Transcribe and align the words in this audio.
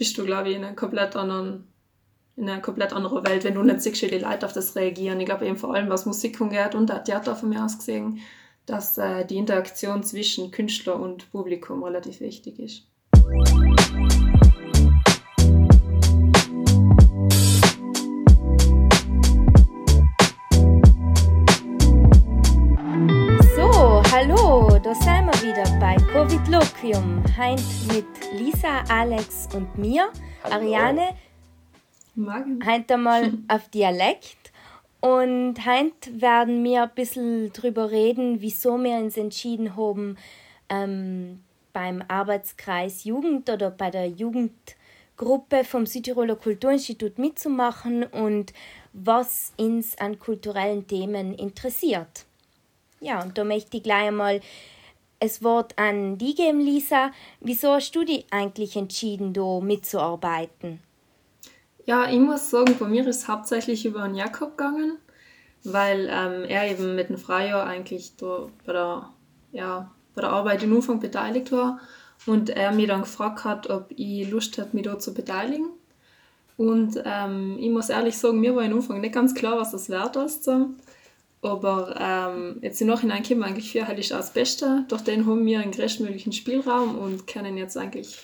bist 0.00 0.16
du, 0.16 0.24
glaube 0.24 0.48
ich, 0.48 0.56
in 0.56 0.64
einer 0.64 0.74
komplett 0.74 1.14
anderen, 1.14 1.68
in 2.34 2.48
einer 2.48 2.62
komplett 2.62 2.94
anderen 2.94 3.22
Welt, 3.26 3.44
wenn 3.44 3.52
du 3.52 3.62
nicht 3.62 3.82
siehst, 3.82 4.00
wie 4.00 4.06
die 4.06 4.16
Leute 4.16 4.46
auf 4.46 4.54
das 4.54 4.74
reagieren. 4.74 5.20
Ich 5.20 5.26
glaube 5.26 5.44
eben 5.44 5.58
vor 5.58 5.74
allem, 5.74 5.90
was 5.90 6.06
Musik 6.06 6.40
angeht 6.40 6.74
und 6.74 6.88
der 6.88 7.04
Theater 7.04 7.36
von 7.36 7.50
mir 7.50 7.62
aus 7.62 7.76
gesehen, 7.76 8.18
dass 8.64 8.96
äh, 8.96 9.26
die 9.26 9.36
Interaktion 9.36 10.02
zwischen 10.02 10.50
Künstler 10.52 10.98
und 10.98 11.30
Publikum 11.30 11.84
relativ 11.84 12.20
wichtig 12.20 12.58
ist. 12.60 12.86
Covid 26.50 26.52
Loquium. 26.52 27.22
Heint 27.36 27.62
mit 27.92 28.06
Lisa, 28.32 28.82
Alex 28.88 29.48
und 29.54 29.78
mir, 29.78 30.10
Hallo. 30.42 30.54
Ariane. 30.54 31.16
Morgen. 32.14 32.64
Heint 32.64 32.90
einmal 32.90 33.32
auf 33.48 33.68
Dialekt. 33.68 34.52
Und 35.00 35.64
heint 35.64 36.20
werden 36.20 36.62
wir 36.64 36.84
ein 36.84 36.90
bisschen 36.94 37.52
drüber 37.52 37.90
reden, 37.90 38.40
wieso 38.40 38.78
wir 38.78 38.96
uns 38.96 39.16
entschieden 39.16 39.76
haben, 39.76 40.16
ähm, 40.68 41.40
beim 41.72 42.02
Arbeitskreis 42.08 43.04
Jugend 43.04 43.48
oder 43.48 43.70
bei 43.70 43.90
der 43.90 44.08
Jugendgruppe 44.08 45.64
vom 45.64 45.86
Südtiroler 45.86 46.36
Kulturinstitut 46.36 47.18
mitzumachen 47.18 48.04
und 48.04 48.52
was 48.92 49.52
uns 49.56 49.96
an 49.98 50.18
kulturellen 50.18 50.86
Themen 50.86 51.34
interessiert. 51.34 52.24
Ja, 53.00 53.22
und 53.22 53.38
da 53.38 53.44
möchte 53.44 53.76
ich 53.76 53.82
gleich 53.82 54.08
einmal 54.08 54.40
das 55.20 55.42
Wort 55.42 55.78
an 55.78 56.18
die 56.18 56.34
geben, 56.34 56.60
Lisa. 56.60 57.12
Wieso 57.40 57.74
hast 57.74 57.92
du 57.92 58.04
dich 58.04 58.26
eigentlich 58.30 58.76
entschieden, 58.76 59.32
da 59.32 59.60
mitzuarbeiten? 59.60 60.80
Ja, 61.86 62.10
ich 62.10 62.18
muss 62.18 62.50
sagen, 62.50 62.76
bei 62.78 62.86
mir 62.86 63.06
ist 63.06 63.16
es 63.16 63.28
hauptsächlich 63.28 63.84
über 63.84 64.02
den 64.02 64.14
Jakob 64.14 64.56
gegangen, 64.56 64.98
weil 65.64 66.08
ähm, 66.10 66.44
er 66.48 66.70
eben 66.70 66.94
mit 66.94 67.08
dem 67.08 67.18
Freijahr 67.18 67.66
eigentlich 67.66 68.12
bei 68.18 68.72
der, 68.72 69.10
ja, 69.52 69.90
bei 70.14 70.22
der 70.22 70.30
Arbeit 70.30 70.62
im 70.62 70.74
Anfang 70.74 71.00
beteiligt 71.00 71.52
war 71.52 71.80
und 72.26 72.50
er 72.50 72.72
mir 72.72 72.86
dann 72.86 73.02
gefragt 73.02 73.44
hat, 73.44 73.68
ob 73.70 73.86
ich 73.96 74.28
Lust 74.30 74.56
hätte, 74.58 74.74
mich 74.74 74.84
da 74.84 74.98
zu 74.98 75.14
beteiligen. 75.14 75.68
Und 76.56 77.02
ähm, 77.04 77.56
ich 77.58 77.70
muss 77.70 77.88
ehrlich 77.88 78.18
sagen, 78.18 78.40
mir 78.40 78.54
war 78.54 78.62
im 78.64 78.74
Anfang 78.74 79.00
nicht 79.00 79.14
ganz 79.14 79.34
klar, 79.34 79.58
was 79.58 79.70
das 79.70 79.88
wert 79.88 80.16
ist. 80.16 80.44
So. 80.44 80.70
Aber 81.42 81.96
ähm, 81.98 82.58
jetzt 82.60 82.80
im 82.80 82.88
Nachhinein 82.88 83.22
können 83.22 83.40
wir 83.40 83.46
eigentlich 83.46 83.72
für 83.72 83.86
halt 83.86 84.10
das 84.10 84.32
Beste. 84.32 84.84
Durch 84.88 85.02
den 85.02 85.26
haben 85.26 85.46
wir 85.46 85.60
einen 85.60 85.72
größtmöglichen 85.72 86.32
Spielraum 86.32 86.98
und 86.98 87.26
können 87.26 87.56
jetzt 87.56 87.76
eigentlich 87.76 88.18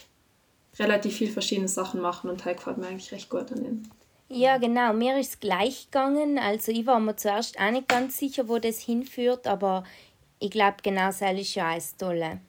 relativ 0.78 1.16
viel 1.16 1.30
verschiedene 1.30 1.68
Sachen 1.68 2.00
machen 2.00 2.28
und 2.28 2.44
halt 2.44 2.58
gefällt 2.58 2.76
mir 2.76 2.88
eigentlich 2.88 3.12
recht 3.12 3.30
gut 3.30 3.50
an 3.52 3.64
denen. 3.64 3.90
Ja, 4.28 4.58
genau. 4.58 4.92
Mir 4.92 5.18
ist 5.18 5.30
es 5.30 5.40
gleich 5.40 5.86
gegangen. 5.86 6.38
Also 6.38 6.72
ich 6.72 6.84
war 6.84 7.00
mir 7.00 7.16
zuerst 7.16 7.58
auch 7.58 7.70
nicht 7.70 7.88
ganz 7.88 8.18
sicher, 8.18 8.48
wo 8.48 8.58
das 8.58 8.80
hinführt, 8.80 9.46
aber 9.46 9.84
ich 10.38 10.50
glaube, 10.50 10.76
genau 10.82 11.06
das 11.06 11.22
ist 11.22 11.54
ja 11.54 11.70
alles 11.70 11.96
Tolle. 11.96 12.40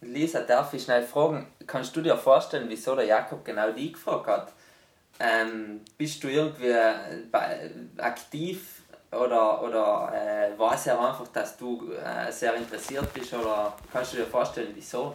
Lisa, 0.00 0.42
darf 0.42 0.72
ich 0.74 0.84
schnell 0.84 1.02
fragen, 1.02 1.48
kannst 1.66 1.96
du 1.96 2.02
dir 2.02 2.16
vorstellen, 2.16 2.68
wieso 2.68 2.94
der 2.94 3.06
Jakob 3.06 3.44
genau 3.44 3.72
die 3.72 3.90
gefragt 3.90 4.26
hat? 4.28 4.52
Ähm, 5.18 5.80
bist 5.96 6.22
du 6.22 6.28
irgendwie 6.28 6.72
aktiv 7.96 8.77
oder, 9.12 9.62
oder 9.62 10.12
äh, 10.14 10.74
es 10.74 10.84
ja 10.84 10.98
einfach, 10.98 11.28
dass 11.28 11.56
du 11.56 11.92
äh, 11.92 12.30
sehr 12.30 12.54
interessiert 12.54 13.12
bist 13.14 13.32
oder 13.32 13.74
kannst 13.92 14.12
du 14.12 14.18
dir 14.18 14.26
vorstellen, 14.26 14.68
wieso? 14.74 15.14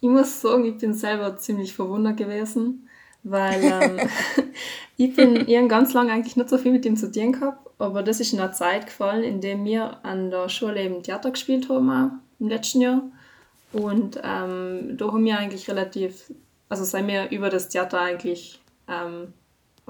Ich 0.00 0.08
muss 0.08 0.40
sagen, 0.40 0.64
ich 0.64 0.78
bin 0.78 0.94
selber 0.94 1.36
ziemlich 1.36 1.74
verwundert 1.74 2.16
gewesen, 2.16 2.88
weil 3.22 3.62
ähm, 3.62 4.08
ich 4.96 5.14
bin 5.14 5.48
ich 5.48 5.68
ganz 5.68 5.92
lange 5.92 6.12
eigentlich 6.12 6.36
nicht 6.36 6.48
so 6.48 6.58
viel 6.58 6.72
mit 6.72 6.86
ihm 6.86 6.96
zu 6.96 7.10
tun 7.10 7.32
gehabt, 7.32 7.68
aber 7.78 8.02
das 8.02 8.20
ist 8.20 8.32
in 8.32 8.40
einer 8.40 8.52
Zeit 8.52 8.86
gefallen, 8.86 9.24
in 9.24 9.40
der 9.40 9.62
wir 9.64 10.04
an 10.04 10.30
der 10.30 10.48
Schule 10.48 10.82
eben 10.82 11.02
Theater 11.02 11.30
gespielt 11.30 11.68
haben, 11.68 12.20
im 12.38 12.48
letzten 12.48 12.80
Jahr. 12.80 13.02
Und 13.72 14.20
ähm, 14.22 14.96
da 14.96 15.06
haben 15.06 15.24
wir 15.24 15.38
eigentlich 15.38 15.68
relativ, 15.68 16.32
also 16.68 16.84
sind 16.84 17.06
wir 17.06 17.30
über 17.30 17.50
das 17.50 17.68
Theater 17.68 18.00
eigentlich 18.00 18.60
ähm, 18.88 19.32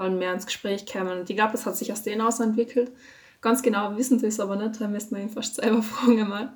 und 0.05 0.17
mehr 0.17 0.33
ins 0.33 0.45
Gespräch 0.45 0.85
kämen. 0.85 1.19
Und 1.19 1.29
ich 1.29 1.35
glaube, 1.35 1.53
es 1.53 1.65
hat 1.65 1.77
sich 1.77 1.91
aus 1.91 2.03
denen 2.03 2.21
aus 2.21 2.39
entwickelt. 2.39 2.91
Ganz 3.41 3.61
genau 3.61 3.97
wissen 3.97 4.19
sie 4.19 4.27
es 4.27 4.39
aber 4.39 4.55
nicht, 4.55 4.79
da 4.79 4.87
müssten 4.87 5.15
wir 5.15 5.23
ihn 5.23 5.29
fast 5.29 5.55
selber 5.55 5.81
fragen 5.83 6.27
mal. 6.27 6.53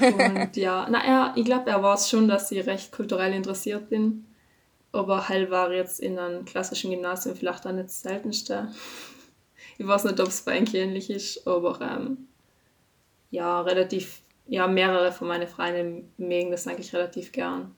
Und 0.00 0.56
ja, 0.56 0.88
naja, 0.88 1.32
ich 1.36 1.44
glaube, 1.44 1.70
er 1.70 1.82
war 1.82 1.94
es 1.94 2.08
schon, 2.08 2.28
dass 2.28 2.50
ich 2.52 2.66
recht 2.66 2.92
kulturell 2.92 3.32
interessiert 3.32 3.88
bin. 3.88 4.26
Aber 4.92 5.28
halt 5.28 5.50
war 5.50 5.72
jetzt 5.72 6.00
in 6.00 6.18
einem 6.18 6.44
klassischen 6.44 6.90
Gymnasium 6.90 7.36
vielleicht 7.36 7.66
auch 7.66 7.72
nicht 7.72 7.86
das 7.86 8.02
seltenste. 8.02 8.68
Ich 9.78 9.86
weiß 9.86 10.04
nicht, 10.04 10.20
ob 10.20 10.28
es 10.28 10.42
bei 10.42 10.56
Enki 10.56 10.78
ähnlich 10.78 11.10
ist, 11.10 11.46
aber 11.46 11.80
ähm, 11.80 12.28
ja, 13.30 13.60
relativ, 13.62 14.20
ja, 14.46 14.66
mehrere 14.66 15.12
von 15.12 15.28
meinen 15.28 15.48
Freunden 15.48 16.12
mögen 16.18 16.50
das 16.50 16.66
eigentlich 16.66 16.92
relativ 16.92 17.32
gern. 17.32 17.74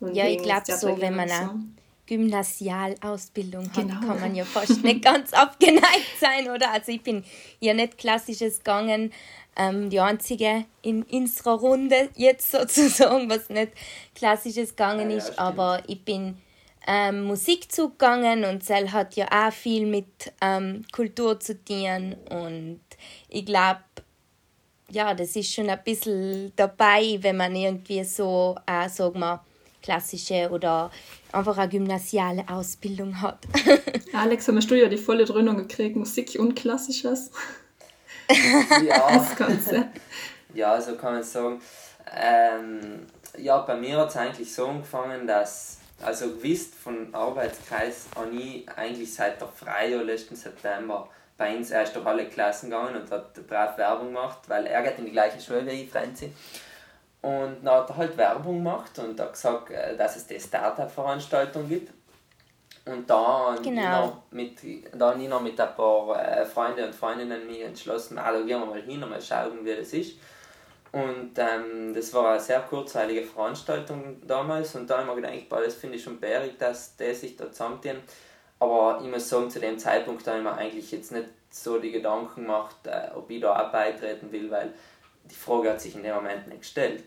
Und 0.00 0.14
ja, 0.14 0.26
ich 0.26 0.38
glaube 0.38 0.70
so, 0.76 1.00
wenn 1.00 1.16
man 1.16 1.30
auch 1.30 1.54
Gymnasialausbildung 2.06 3.66
hat, 3.68 3.74
genau. 3.74 4.00
kann 4.00 4.20
man 4.20 4.34
ja 4.34 4.44
fast 4.44 4.82
nicht 4.84 5.02
ganz 5.02 5.32
abgeneigt 5.32 6.18
sein, 6.20 6.50
oder? 6.50 6.70
Also 6.72 6.92
ich 6.92 7.02
bin 7.02 7.24
ja 7.60 7.74
nicht 7.74 7.98
klassisches 7.98 8.58
gegangen, 8.58 9.12
ähm, 9.56 9.90
die 9.90 10.00
einzige 10.00 10.64
in 10.82 11.02
unserer 11.04 11.58
Runde 11.58 12.10
jetzt 12.14 12.50
sozusagen, 12.50 13.30
was 13.30 13.48
nicht 13.48 13.72
klassisches 14.14 14.70
gegangen 14.70 15.10
ja, 15.10 15.16
ist, 15.16 15.30
ja, 15.30 15.38
aber 15.38 15.82
ich 15.86 16.04
bin 16.04 16.36
ähm, 16.86 17.24
Musikzug 17.24 17.98
gegangen 17.98 18.44
und 18.44 18.62
Cell 18.62 18.92
hat 18.92 19.16
ja 19.16 19.26
auch 19.30 19.52
viel 19.52 19.86
mit 19.86 20.32
ähm, 20.40 20.84
Kultur 20.92 21.40
zu 21.40 21.62
tun 21.64 22.16
und 22.30 22.80
ich 23.28 23.46
glaube, 23.46 23.80
ja, 24.90 25.14
das 25.14 25.34
ist 25.34 25.52
schon 25.52 25.70
ein 25.70 25.82
bisschen 25.82 26.52
dabei, 26.56 27.18
wenn 27.20 27.36
man 27.36 27.56
irgendwie 27.56 28.04
so, 28.04 28.56
äh, 28.66 28.88
sagen 28.88 29.18
wir, 29.20 29.42
klassische 29.84 30.48
oder 30.50 30.90
einfach 31.30 31.58
eine 31.58 31.68
gymnasiale 31.68 32.44
Ausbildung 32.48 33.20
hat. 33.20 33.38
Alex, 34.12 34.48
hast 34.48 34.70
du 34.70 34.74
ja 34.74 34.88
die 34.88 34.96
volle 34.96 35.26
Dröhnung 35.26 35.58
gekriegt, 35.58 35.94
Musik 35.94 36.36
und 36.38 36.54
Klassisches. 36.54 37.30
ja. 38.82 39.08
Das 39.12 39.36
Ganze. 39.36 39.88
Ja, 40.54 40.80
so 40.80 40.94
kann 40.96 41.14
man 41.14 41.22
sagen. 41.22 41.60
Ähm, 42.16 43.06
ja, 43.36 43.58
bei 43.58 43.76
mir 43.76 43.98
hat 43.98 44.08
es 44.08 44.16
eigentlich 44.16 44.52
so 44.52 44.68
angefangen, 44.68 45.26
dass, 45.26 45.78
also 46.00 46.28
gewisst 46.28 46.74
von 46.74 47.14
Arbeitskreis 47.14 48.06
an 48.14 48.36
ich 48.38 48.66
eigentlich 48.70 49.12
seit 49.12 49.40
der 49.40 49.48
Freijahr 49.48 50.02
letzten 50.02 50.36
September 50.36 51.08
bei 51.36 51.56
uns 51.56 51.70
erst 51.70 51.96
durch 51.96 52.06
alle 52.06 52.26
Klassen 52.26 52.70
gegangen 52.70 52.96
und 52.96 53.10
hat 53.10 53.34
brav 53.48 53.76
Werbung 53.76 54.08
gemacht, 54.08 54.38
weil 54.46 54.66
er 54.66 54.82
geht 54.82 54.98
in 54.98 55.06
die 55.06 55.10
gleiche 55.10 55.40
Schule 55.40 55.66
wie 55.66 55.82
ich, 55.82 55.90
Franzi. 55.90 56.32
Und 57.24 57.64
dann 57.64 57.74
hat 57.74 57.88
er 57.88 57.96
halt 57.96 58.16
Werbung 58.18 58.62
gemacht 58.62 58.98
und 58.98 59.18
hat 59.18 59.32
gesagt, 59.32 59.70
äh, 59.70 59.96
dass 59.96 60.16
es 60.16 60.26
die 60.26 60.38
Startup-Veranstaltung 60.38 61.66
gibt. 61.66 61.90
Und 62.84 63.08
da 63.08 63.56
genau. 63.62 64.22
mit, 64.30 64.58
da 64.92 65.14
ich 65.14 65.26
noch 65.26 65.40
mit 65.40 65.58
ein 65.58 65.74
paar 65.74 66.22
äh, 66.22 66.44
Freunden 66.44 66.84
und 66.84 66.94
Freundinnen 66.94 67.46
mich 67.46 67.62
entschlossen, 67.62 68.18
ah, 68.18 68.30
da 68.30 68.40
gehen 68.40 68.60
wir 68.60 68.66
mal 68.66 68.82
hin 68.82 69.02
und 69.02 69.08
mal 69.08 69.22
schauen, 69.22 69.64
wie 69.64 69.74
das 69.74 69.94
ist. 69.94 70.18
Und 70.92 71.30
ähm, 71.38 71.94
das 71.94 72.12
war 72.12 72.32
eine 72.32 72.40
sehr 72.40 72.60
kurzweilige 72.60 73.22
Veranstaltung 73.22 74.20
damals 74.26 74.74
und 74.74 74.88
da 74.90 74.98
habe 74.98 75.08
ich 75.08 75.16
mir 75.16 75.22
gedacht, 75.22 75.48
boah, 75.48 75.62
das 75.62 75.74
finde 75.76 75.96
ich 75.96 76.04
schon 76.04 76.20
bärig, 76.20 76.58
dass 76.58 76.94
die 76.94 77.14
sich 77.14 77.36
da 77.36 77.50
zusammentun. 77.50 78.02
Aber 78.58 79.00
ich 79.02 79.10
muss 79.10 79.30
sagen, 79.30 79.50
zu 79.50 79.60
dem 79.60 79.78
Zeitpunkt 79.78 80.26
habe 80.26 80.38
ich 80.38 80.44
mir 80.44 80.52
eigentlich 80.52 80.92
jetzt 80.92 81.10
nicht 81.10 81.28
so 81.48 81.78
die 81.78 81.90
Gedanken 81.90 82.42
gemacht, 82.42 82.76
äh, 82.84 83.08
ob 83.14 83.30
ich 83.30 83.40
da 83.40 83.58
auch 83.58 83.72
beitreten 83.72 84.30
will, 84.30 84.50
weil 84.50 84.74
die 85.24 85.34
Frage 85.34 85.70
hat 85.70 85.80
sich 85.80 85.94
in 85.94 86.02
dem 86.02 86.14
Moment 86.14 86.46
nicht 86.48 86.60
gestellt. 86.60 87.04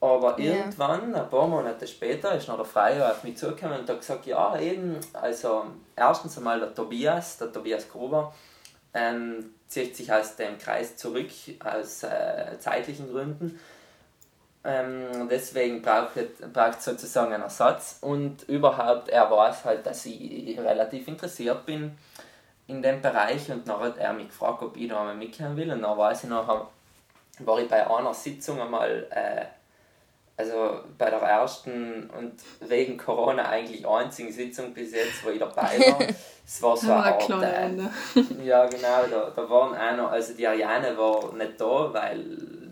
Aber 0.00 0.38
yeah. 0.38 0.56
irgendwann, 0.56 1.14
ein 1.14 1.30
paar 1.30 1.48
Monate 1.48 1.86
später, 1.86 2.34
ist 2.34 2.48
noch 2.48 2.56
der 2.56 2.66
Freier 2.66 3.10
auf 3.10 3.24
mich 3.24 3.36
zugekommen 3.36 3.80
und 3.80 3.88
hat 3.88 3.98
gesagt, 3.98 4.26
ja, 4.26 4.58
eben, 4.58 4.98
also 5.14 5.64
erstens 5.96 6.36
einmal 6.36 6.60
der 6.60 6.74
Tobias, 6.74 7.38
der 7.38 7.52
Tobias 7.52 7.88
Gruber, 7.88 8.34
ähm, 8.92 9.54
zieht 9.66 9.96
sich 9.96 10.12
aus 10.12 10.36
dem 10.36 10.58
Kreis 10.58 10.96
zurück, 10.96 11.30
aus 11.64 12.02
äh, 12.02 12.58
zeitlichen 12.58 13.10
Gründen. 13.10 13.58
Ähm, 14.64 15.28
deswegen 15.30 15.80
braucht 15.80 16.16
es 16.16 16.84
sozusagen 16.84 17.32
einen 17.32 17.44
Ersatz 17.44 17.98
und 18.00 18.42
überhaupt, 18.48 19.08
er 19.08 19.30
weiß 19.30 19.64
halt, 19.64 19.86
dass 19.86 20.04
ich 20.06 20.58
relativ 20.58 21.06
interessiert 21.08 21.64
bin 21.66 21.96
in 22.66 22.82
dem 22.82 23.00
Bereich 23.00 23.50
und 23.50 23.68
dann 23.68 23.78
hat 23.78 23.96
er 23.96 24.12
mich 24.12 24.28
gefragt, 24.28 24.62
ob 24.62 24.76
ich 24.76 24.88
da 24.88 25.00
einmal 25.00 25.14
mitkommen 25.14 25.56
will 25.56 25.70
und 25.70 25.82
dann 25.82 25.96
weiß 25.96 26.24
ich 26.24 26.30
nachher, 26.30 26.68
war 27.40 27.58
ich 27.58 27.68
bei 27.68 27.86
einer 27.86 28.14
Sitzung 28.14 28.60
einmal, 28.60 29.06
äh, 29.10 29.44
also 30.36 30.80
bei 30.98 31.08
der 31.10 31.20
ersten 31.20 32.10
und 32.10 32.34
wegen 32.68 32.96
Corona 32.96 33.48
eigentlich 33.48 33.86
einzigen 33.86 34.32
Sitzung 34.32 34.74
bis 34.74 34.92
jetzt, 34.92 35.24
wo 35.24 35.30
ich 35.30 35.38
dabei 35.38 35.78
war. 35.78 35.98
Es 36.48 36.62
war 36.62 36.76
so 36.76 36.92
ein 36.92 36.98
Art, 36.98 37.28
äh, 37.28 37.70
Ja, 38.44 38.66
genau, 38.66 39.02
da, 39.10 39.32
da 39.34 39.50
waren 39.50 39.76
auch 39.76 39.96
noch, 39.96 40.12
also 40.12 40.32
die 40.32 40.46
Ariane 40.46 40.96
war 40.96 41.32
nicht 41.32 41.60
da, 41.60 41.92
weil 41.92 42.24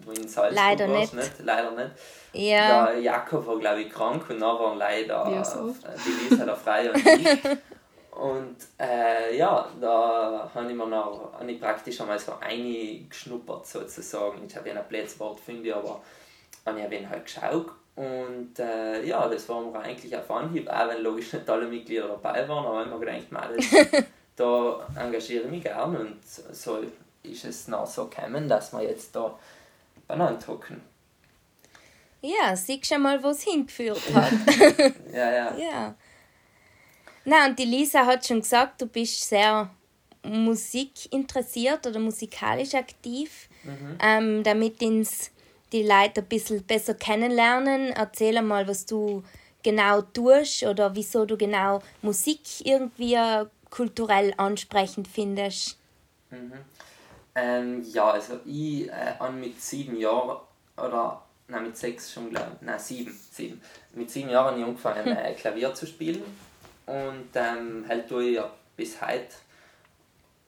wo 0.04 0.12
in 0.12 0.28
Salzburg 0.28 0.54
leider 0.54 0.86
nicht. 0.86 1.14
nicht. 1.14 1.32
Leider 1.42 1.70
nicht. 1.72 1.90
Ja. 2.32 2.86
Der 2.86 3.00
Jakob 3.00 3.46
war, 3.46 3.58
glaube 3.58 3.82
ich, 3.82 3.90
krank 3.90 4.28
und 4.28 4.40
dann 4.40 4.58
waren 4.58 4.78
leider 4.78 5.28
ja, 5.28 5.44
so. 5.44 5.74
Die 6.04 6.28
Lisa 6.28 6.44
der 6.44 6.56
Freie 6.56 6.92
und 6.92 7.04
ich. 7.04 7.38
Und 8.14 8.56
äh, 8.78 9.36
ja, 9.36 9.68
da 9.80 10.50
habe 10.54 10.70
ich 10.70 10.76
mir 10.76 10.86
noch 10.86 11.32
hab 11.32 11.48
ich 11.48 11.60
praktisch 11.60 12.00
einmal 12.00 12.18
so 12.18 12.34
eingeschnuppert 12.40 13.66
sozusagen. 13.66 14.46
Ich 14.46 14.54
habe 14.54 14.68
ja 14.68 14.76
ein 14.76 14.88
blödes 14.88 15.18
Wort 15.18 15.40
finde, 15.40 15.74
aber 15.74 16.00
habe 16.64 16.78
ich 16.78 16.84
ein 16.84 17.10
halt 17.10 17.24
geschaut. 17.24 17.70
Und 17.96 18.58
äh, 18.58 19.04
ja, 19.06 19.28
das 19.28 19.48
war 19.48 19.60
mir 19.60 19.78
eigentlich 19.78 20.16
auf 20.16 20.30
Anhieb, 20.30 20.68
auch 20.68 20.88
wenn 20.88 21.02
logisch 21.02 21.32
nicht 21.32 21.48
alle 21.48 21.66
Mitglieder 21.66 22.08
dabei 22.08 22.48
waren, 22.48 22.66
aber 22.66 22.82
ich 22.82 22.90
habe 22.90 22.98
mir 22.98 23.12
gedacht, 23.12 23.32
man, 23.32 23.56
das, 23.56 24.04
da 24.36 24.86
engagiere 24.96 25.44
ich 25.44 25.50
mich 25.50 25.62
gerne 25.62 25.98
und 26.00 26.16
so 26.24 26.82
ist 27.22 27.44
es 27.44 27.68
noch 27.68 27.86
so 27.86 28.06
gekommen, 28.06 28.48
dass 28.48 28.72
wir 28.72 28.82
jetzt 28.82 29.14
da 29.14 29.38
beieinander 30.08 30.44
hocken. 30.48 30.82
Ja, 32.20 32.56
siehst 32.56 32.86
schon 32.86 33.02
mal, 33.02 33.22
wo 33.22 33.28
es 33.28 33.42
hingeführt 33.42 34.00
hat. 34.12 34.32
ja, 35.12 35.30
ja. 35.30 35.56
ja. 35.56 35.94
Na, 37.24 37.46
und 37.46 37.58
die 37.58 37.64
Lisa 37.64 38.04
hat 38.04 38.26
schon 38.26 38.40
gesagt, 38.40 38.82
du 38.82 38.86
bist 38.86 39.28
sehr 39.28 39.70
musikinteressiert 40.22 41.86
oder 41.86 41.98
musikalisch 41.98 42.74
aktiv. 42.74 43.48
Mhm. 43.62 43.98
Ähm, 44.00 44.42
damit 44.42 44.82
uns 44.82 45.30
die 45.72 45.82
Leute 45.82 46.20
ein 46.20 46.26
bisschen 46.26 46.62
besser 46.62 46.94
kennenlernen, 46.94 47.88
erzähl 47.88 48.40
mal, 48.42 48.68
was 48.68 48.86
du 48.86 49.22
genau 49.62 50.02
tust 50.02 50.62
oder 50.62 50.94
wieso 50.94 51.24
du 51.24 51.36
genau 51.36 51.82
Musik 52.02 52.40
irgendwie 52.64 53.18
kulturell 53.70 54.34
ansprechend 54.36 55.08
findest. 55.08 55.78
Mhm. 56.30 56.52
Ähm, 57.34 57.84
ja, 57.92 58.10
also 58.12 58.38
ich 58.44 58.88
äh, 58.88 59.14
habe 59.18 59.32
mit 59.32 59.60
sieben 59.60 59.98
Jahren 59.98 60.38
oder 60.76 61.22
nein, 61.48 61.64
mit 61.64 61.76
sechs 61.76 62.12
schon 62.12 62.30
glaube 62.30 62.52
ich, 62.60 62.66
nein, 62.66 62.78
sieben, 62.78 63.18
sieben. 63.32 63.60
Mit 63.94 64.10
sieben 64.10 64.30
Jahren 64.30 64.52
habe 64.52 64.60
ich 64.60 64.64
angefangen 64.64 65.06
äh, 65.16 65.34
Klavier 65.34 65.74
zu 65.74 65.86
spielen 65.86 66.22
und 66.86 67.28
ähm, 67.34 67.84
halt 67.88 68.08
tue 68.08 68.24
ich 68.24 68.36
ja 68.36 68.50
bis 68.76 69.00
heute. 69.00 69.34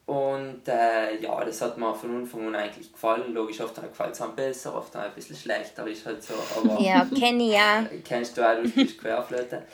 Und 0.06 0.68
äh, 0.68 1.20
ja, 1.20 1.44
das 1.44 1.60
hat 1.62 1.76
mir 1.78 1.92
von 1.92 2.18
Anfang 2.18 2.46
an 2.46 2.54
eigentlich 2.54 2.92
gefallen. 2.92 3.34
Logisch, 3.34 3.60
oft 3.60 3.74
gefällt 3.74 4.14
es 4.14 4.22
einem 4.22 4.36
besser, 4.36 4.76
oft 4.76 4.94
ein 4.94 5.12
bisschen 5.14 5.34
schlechter, 5.34 5.84
ist 5.88 6.06
halt 6.06 6.22
so. 6.22 6.34
Aber 6.56 6.80
ja, 6.80 7.04
kenne 7.04 7.42
ich 7.42 7.52
ja. 7.52 7.84
Kennst 8.04 8.36
du 8.36 8.48
auch, 8.48 8.56
du 8.56 8.68
spielst 8.68 8.98
Querflöte. 9.00 9.64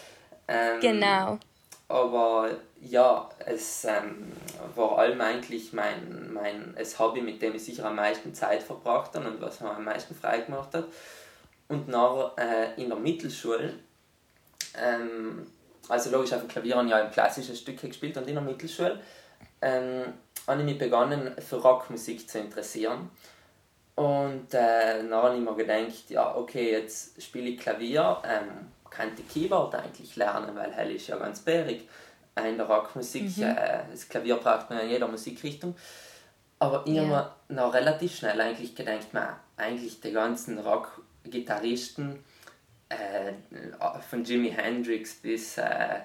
Ähm, 0.49 0.81
genau. 0.81 1.39
Aber 1.89 2.49
ja, 2.81 3.29
es 3.45 3.85
ähm, 3.85 4.33
war 4.75 4.99
allem 4.99 5.21
eigentlich 5.21 5.75
mein, 5.75 6.33
mein 6.33 6.75
das 6.79 6.99
Hobby, 6.99 7.21
mit 7.21 7.43
dem 7.43 7.55
ich 7.55 7.65
sicher 7.65 7.85
am 7.85 7.97
meisten 7.97 8.33
Zeit 8.33 8.63
verbracht 8.63 9.15
habe 9.15 9.29
und 9.29 9.41
was 9.43 9.61
mir 9.61 9.71
am 9.71 9.85
meisten 9.85 10.15
frei 10.15 10.39
gemacht 10.39 10.75
hat. 10.75 10.87
Und 11.69 11.89
nach, 11.89 12.33
äh, 12.39 12.81
in 12.81 12.89
der 12.89 12.99
Mittelschule 12.99 13.75
ähm, 14.83 15.47
also 15.93 16.11
logisch 16.11 16.33
auf 16.33 16.41
dem 16.41 16.49
Klavier 16.49 16.77
habe 16.77 16.87
ich 16.87 16.91
ja 16.91 17.05
klassische 17.05 17.55
Stücke 17.55 17.89
gespielt 17.89 18.17
und 18.17 18.27
in 18.27 18.35
der 18.35 18.43
Mittelschule 18.43 18.99
ähm, 19.61 20.05
habe 20.47 20.61
ich 20.61 20.65
mich 20.65 20.79
begonnen 20.79 21.35
für 21.39 21.57
Rockmusik 21.57 22.29
zu 22.29 22.39
interessieren. 22.39 23.11
Und 23.95 24.55
äh, 24.55 24.99
dann 25.03 25.13
habe 25.13 25.37
ich 25.37 25.43
mir 25.43 25.55
gedacht, 25.55 26.09
ja 26.09 26.35
okay, 26.35 26.73
jetzt 26.73 27.23
spiele 27.23 27.51
ich 27.51 27.61
Klavier, 27.61 28.23
ähm, 28.25 28.69
könnte 28.89 29.23
Keyboard 29.23 29.75
eigentlich 29.75 30.17
lernen, 30.17 30.57
weil 30.57 30.73
hell 30.73 30.93
ist 30.93 31.09
ja 31.09 31.17
ganz 31.17 31.41
bärig 31.41 31.87
in 32.43 32.57
der 32.57 32.67
Rockmusik. 32.67 33.37
Mhm. 33.37 33.43
Äh, 33.43 33.81
das 33.91 34.09
Klavier 34.09 34.37
braucht 34.37 34.71
man 34.71 34.81
in 34.81 34.91
jeder 34.91 35.09
Musikrichtung. 35.09 35.77
Aber 36.59 36.85
ich 36.87 36.95
yeah. 36.95 37.07
habe 37.09 37.33
mir 37.49 37.63
noch 37.63 37.75
relativ 37.75 38.17
schnell 38.17 38.41
eigentlich 38.41 38.75
gedacht, 38.75 39.13
man, 39.13 39.37
eigentlich 39.59 40.01
die 40.01 40.13
ganzen 40.13 40.59
Rock-Gitarristen 40.59 42.25
äh, 42.93 43.33
von 44.09 44.25
Jimi 44.25 44.51
Hendrix 44.51 45.15
bis, 45.15 45.59
äh, 45.59 46.01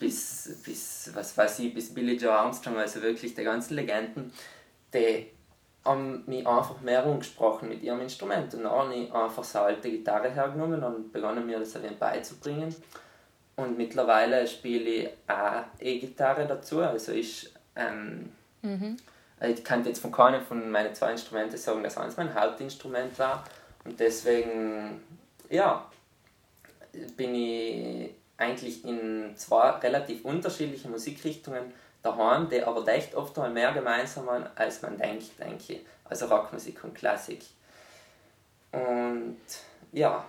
bis, 0.00 0.60
bis, 0.64 1.10
was 1.14 1.36
weiß 1.36 1.58
ich, 1.60 1.74
bis 1.74 1.92
Billy 1.92 2.16
Joe 2.16 2.32
Armstrong, 2.32 2.78
also 2.78 3.02
wirklich 3.02 3.34
die 3.34 3.44
ganzen 3.44 3.74
Legenden, 3.74 4.32
die 4.92 5.30
haben 5.84 6.24
mich 6.26 6.46
einfach 6.46 6.80
mehr 6.80 7.04
angesprochen 7.04 7.68
mit 7.68 7.82
ihrem 7.82 8.00
Instrument. 8.00 8.52
Und 8.54 8.64
dann 8.64 8.72
habe 8.72 8.94
ich 8.94 9.12
einfach 9.12 9.44
so 9.44 9.58
eine 9.58 9.68
alte 9.68 9.90
Gitarre 9.90 10.30
hergenommen 10.30 10.82
und 10.82 11.12
begonnen 11.12 11.46
mir 11.46 11.58
das 11.58 11.76
ein 11.76 11.98
beizubringen. 11.98 12.74
Und 13.54 13.78
mittlerweile 13.78 14.46
spiele 14.46 14.90
ich 14.90 15.08
auch 15.28 15.64
E-Gitarre 15.78 16.46
dazu. 16.46 16.80
Also 16.80 17.12
ich, 17.12 17.52
ähm, 17.74 18.30
mhm. 18.62 18.96
ich 19.40 19.64
kann 19.64 19.84
jetzt 19.84 20.00
von 20.00 20.12
keinem 20.12 20.42
von 20.42 20.70
meinen 20.70 20.94
zwei 20.94 21.12
Instrumenten 21.12 21.56
sagen, 21.56 21.82
dass 21.82 21.96
eins 21.96 22.16
mein 22.16 22.34
Hauptinstrument 22.34 23.18
war. 23.18 23.44
Und 23.84 23.98
deswegen, 24.00 25.00
ja, 25.48 25.88
bin 27.16 27.34
ich 27.34 28.10
eigentlich 28.36 28.84
in 28.84 29.34
zwei 29.36 29.70
relativ 29.70 30.24
unterschiedliche 30.24 30.88
Musikrichtungen 30.88 31.72
daheim, 32.02 32.48
die 32.48 32.62
aber 32.62 32.86
echt 32.88 33.14
oft 33.14 33.36
mal 33.36 33.50
mehr 33.50 33.72
gemeinsam 33.72 34.28
haben, 34.28 34.46
als 34.54 34.82
man 34.82 34.98
denkt, 34.98 35.38
denke 35.38 35.74
ich. 35.74 35.80
Also 36.04 36.26
Rockmusik 36.26 36.84
und 36.84 36.94
Klassik. 36.94 37.42
Und 38.72 39.40
ja, 39.92 40.24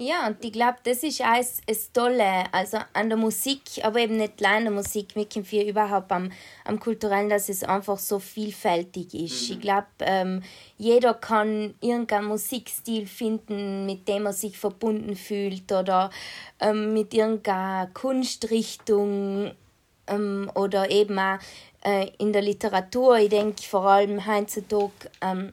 ja, 0.00 0.26
und 0.26 0.42
ich 0.42 0.52
glaube, 0.52 0.78
das 0.82 1.02
ist 1.02 1.20
auch 1.20 1.44
das 1.66 1.92
Tolle 1.92 2.44
also 2.52 2.78
an 2.94 3.10
der 3.10 3.18
Musik, 3.18 3.60
aber 3.82 4.00
eben 4.00 4.16
nicht 4.16 4.42
allein 4.42 4.64
der 4.64 4.72
Musik, 4.72 5.14
wir 5.14 5.26
wir 5.28 5.66
überhaupt 5.66 6.10
am, 6.10 6.32
am 6.64 6.80
Kulturellen, 6.80 7.28
dass 7.28 7.50
es 7.50 7.62
einfach 7.62 7.98
so 7.98 8.18
vielfältig 8.18 9.12
ist. 9.12 9.50
Mhm. 9.50 9.54
Ich 9.54 9.60
glaube, 9.60 9.86
ähm, 10.00 10.42
jeder 10.78 11.12
kann 11.12 11.74
irgendeinen 11.82 12.28
Musikstil 12.28 13.06
finden, 13.06 13.84
mit 13.84 14.08
dem 14.08 14.24
er 14.24 14.32
sich 14.32 14.56
verbunden 14.56 15.16
fühlt 15.16 15.70
oder 15.70 16.08
ähm, 16.60 16.94
mit 16.94 17.12
irgendeiner 17.12 17.90
Kunstrichtung 17.92 19.50
ähm, 20.06 20.50
oder 20.54 20.90
eben 20.90 21.18
auch 21.18 21.38
äh, 21.84 22.08
in 22.16 22.32
der 22.32 22.40
Literatur. 22.40 23.18
Ich 23.18 23.28
denke 23.28 23.62
vor 23.64 23.84
allem 23.84 24.26
heutzutage 24.26 25.10
ähm, 25.20 25.52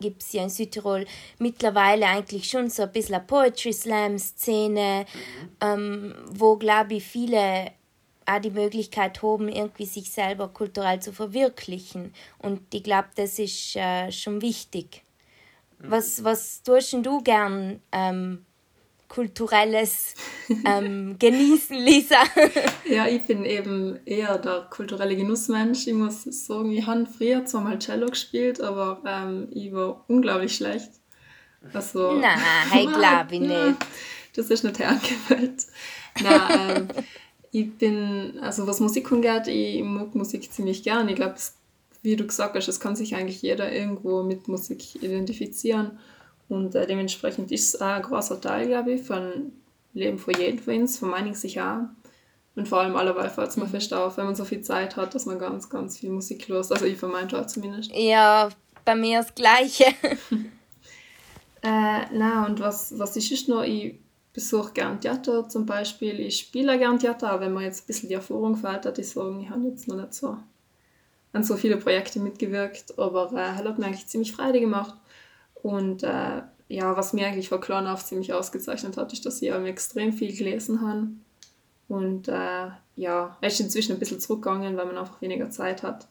gibt 0.00 0.22
es 0.22 0.32
ja 0.32 0.42
in 0.42 0.50
Südtirol 0.50 1.06
mittlerweile 1.38 2.06
eigentlich 2.06 2.48
schon 2.48 2.70
so 2.70 2.82
ein 2.82 2.92
bisschen 2.92 3.16
eine 3.16 3.24
Poetry 3.24 3.72
Slam-Szene, 3.72 5.06
ähm, 5.60 6.14
wo, 6.28 6.56
glaube 6.56 6.94
ich, 6.94 7.04
viele 7.04 7.72
auch 8.26 8.40
die 8.40 8.50
Möglichkeit 8.50 9.22
haben, 9.22 9.48
irgendwie 9.48 9.86
sich 9.86 10.10
selber 10.10 10.48
kulturell 10.48 11.00
zu 11.00 11.12
verwirklichen. 11.12 12.12
Und 12.38 12.62
ich 12.74 12.82
glaube, 12.82 13.08
das 13.14 13.38
ist 13.38 13.76
äh, 13.76 14.10
schon 14.10 14.42
wichtig. 14.42 15.02
Mhm. 15.78 15.90
Was, 15.90 16.24
was 16.24 16.62
tust 16.62 16.94
du 17.02 17.22
gern 17.22 17.80
ähm, 17.92 18.45
kulturelles 19.08 20.14
ähm, 20.64 21.16
Genießen, 21.18 21.76
Lisa? 21.76 22.18
ja, 22.88 23.06
ich 23.06 23.22
bin 23.22 23.44
eben 23.44 23.98
eher 24.04 24.38
der 24.38 24.68
kulturelle 24.70 25.16
Genussmensch. 25.16 25.86
Ich 25.86 25.94
muss 25.94 26.24
sagen, 26.24 26.72
ich 26.72 26.86
habe 26.86 27.06
früher 27.06 27.44
zwar 27.44 27.62
mal 27.62 27.78
Cello 27.78 28.06
gespielt, 28.06 28.60
aber 28.60 29.02
ähm, 29.06 29.48
ich 29.52 29.72
war 29.72 30.04
unglaublich 30.08 30.56
schlecht. 30.56 30.90
Also, 31.72 32.12
Nein, 32.12 32.38
ich 32.74 32.92
glaube 32.92 33.34
ich 33.34 33.40
nicht. 33.40 33.76
Das 34.34 34.50
ist 34.50 34.64
nicht 34.64 34.78
hergefällt. 34.78 35.66
Nein, 36.22 36.50
ähm, 36.76 36.88
ich 37.52 37.72
bin, 37.78 38.38
also 38.40 38.66
was 38.66 38.80
Musik 38.80 39.10
angeht, 39.10 39.46
ich 39.46 39.82
mag 39.82 40.14
Musik 40.14 40.52
ziemlich 40.52 40.82
gern. 40.82 41.08
Ich 41.08 41.16
glaube, 41.16 41.36
wie 42.02 42.16
du 42.16 42.26
gesagt 42.26 42.54
hast, 42.54 42.68
es 42.68 42.80
kann 42.80 42.96
sich 42.96 43.14
eigentlich 43.14 43.42
jeder 43.42 43.72
irgendwo 43.72 44.22
mit 44.22 44.46
Musik 44.46 45.02
identifizieren. 45.02 45.98
Und 46.48 46.74
äh, 46.74 46.86
dementsprechend 46.86 47.50
ist 47.50 47.74
es 47.74 47.80
auch 47.80 47.86
ein 47.86 48.02
großer 48.02 48.40
Teil, 48.40 48.66
glaube 48.66 48.92
ich, 48.92 49.02
von 49.02 49.52
Leben 49.94 50.18
von 50.18 50.34
jedem 50.34 50.58
von 50.58 50.74
uns, 50.74 50.98
von 50.98 51.10
meinen 51.10 51.34
sicher 51.34 51.72
auch. 51.72 52.06
Und 52.56 52.68
vor 52.68 52.80
allem 52.80 52.96
allerweil 52.96 53.28
fällt 53.28 53.50
es 53.50 53.56
mir 53.56 53.66
fest 53.66 53.92
auf, 53.92 54.16
wenn 54.16 54.26
man 54.26 54.34
so 54.34 54.44
viel 54.44 54.62
Zeit 54.62 54.96
hat, 54.96 55.14
dass 55.14 55.26
man 55.26 55.38
ganz, 55.38 55.68
ganz 55.68 55.98
viel 55.98 56.10
Musik 56.10 56.48
los. 56.48 56.72
Also 56.72 56.86
ich 56.86 56.96
für 56.96 57.08
meinen 57.08 57.28
Teil 57.28 57.48
zumindest. 57.48 57.90
Ja, 57.94 58.48
bei 58.84 58.94
mir 58.94 59.18
das 59.18 59.34
Gleiche. 59.34 59.84
äh, 61.62 62.00
na 62.12 62.46
und 62.46 62.60
was, 62.60 62.98
was 62.98 63.16
ist, 63.16 63.30
ist 63.30 63.48
noch, 63.48 63.62
ich 63.62 63.98
besuche 64.32 64.72
gern 64.72 65.00
Theater 65.00 65.48
zum 65.48 65.66
Beispiel. 65.66 66.20
Ich 66.20 66.38
spiele 66.38 66.78
gern 66.78 66.98
Theater, 66.98 67.30
aber 67.30 67.46
wenn 67.46 67.52
man 67.52 67.64
jetzt 67.64 67.84
ein 67.84 67.86
bisschen 67.86 68.08
die 68.08 68.14
Erfahrung 68.14 68.56
fällt, 68.56 68.86
hat 68.86 68.98
ich 68.98 69.10
sagen, 69.10 69.40
ich 69.40 69.50
habe 69.50 69.66
jetzt 69.68 69.88
noch 69.88 69.96
nicht 69.96 70.14
so 70.14 70.38
an 71.32 71.44
so 71.44 71.56
viele 71.56 71.76
Projekte 71.76 72.18
mitgewirkt, 72.18 72.98
aber 72.98 73.30
äh, 73.32 73.52
hat 73.52 73.78
mir 73.78 73.86
eigentlich 73.86 74.06
ziemlich 74.06 74.32
Freude 74.32 74.60
gemacht. 74.60 74.94
Und 75.66 76.04
äh, 76.04 76.42
ja, 76.68 76.96
was 76.96 77.12
mir 77.12 77.26
eigentlich 77.26 77.48
vor 77.48 77.60
klein 77.60 77.88
auf 77.88 78.04
ziemlich 78.04 78.32
ausgezeichnet 78.32 78.96
hat, 78.96 79.12
ist, 79.12 79.26
dass 79.26 79.42
ich 79.42 79.50
extrem 79.50 80.12
viel 80.12 80.32
gelesen 80.36 80.80
habe. 80.80 81.08
Und 81.88 82.28
äh, 82.28 82.68
ja, 82.94 83.36
er 83.40 83.48
ist 83.48 83.58
inzwischen 83.58 83.94
ein 83.94 83.98
bisschen 83.98 84.20
zurückgegangen, 84.20 84.76
weil 84.76 84.86
man 84.86 84.96
einfach 84.96 85.20
weniger 85.20 85.50
Zeit 85.50 85.82
hat. 85.82 86.06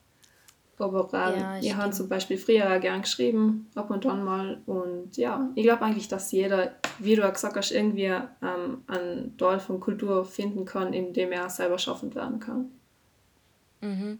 Aber 0.77 1.07
ähm, 1.13 1.39
ja, 1.39 1.59
ich 1.59 1.73
habe 1.73 1.93
zum 1.93 2.09
Beispiel 2.09 2.37
früher 2.37 2.79
gern 2.79 3.03
geschrieben, 3.03 3.69
ab 3.75 3.89
und 3.91 4.05
an 4.05 4.25
mal. 4.25 4.61
Und 4.65 5.15
ja, 5.15 5.49
ich 5.55 5.63
glaube 5.63 5.85
eigentlich, 5.85 6.09
dass 6.09 6.33
jeder, 6.33 6.73
wie 6.99 7.15
du 7.15 7.21
ja 7.21 7.29
gesagt 7.29 7.55
hast, 7.55 7.71
irgendwie 7.71 8.11
ähm, 8.41 8.83
einen 8.87 9.37
Teil 9.37 9.61
von 9.61 9.79
Kultur 9.79 10.25
finden 10.25 10.65
kann, 10.65 10.91
in 10.91 11.13
dem 11.13 11.31
er 11.31 11.49
selber 11.49 11.79
schaffend 11.79 12.13
werden 12.13 12.41
kann. 12.41 12.71
Mhm. 13.79 14.19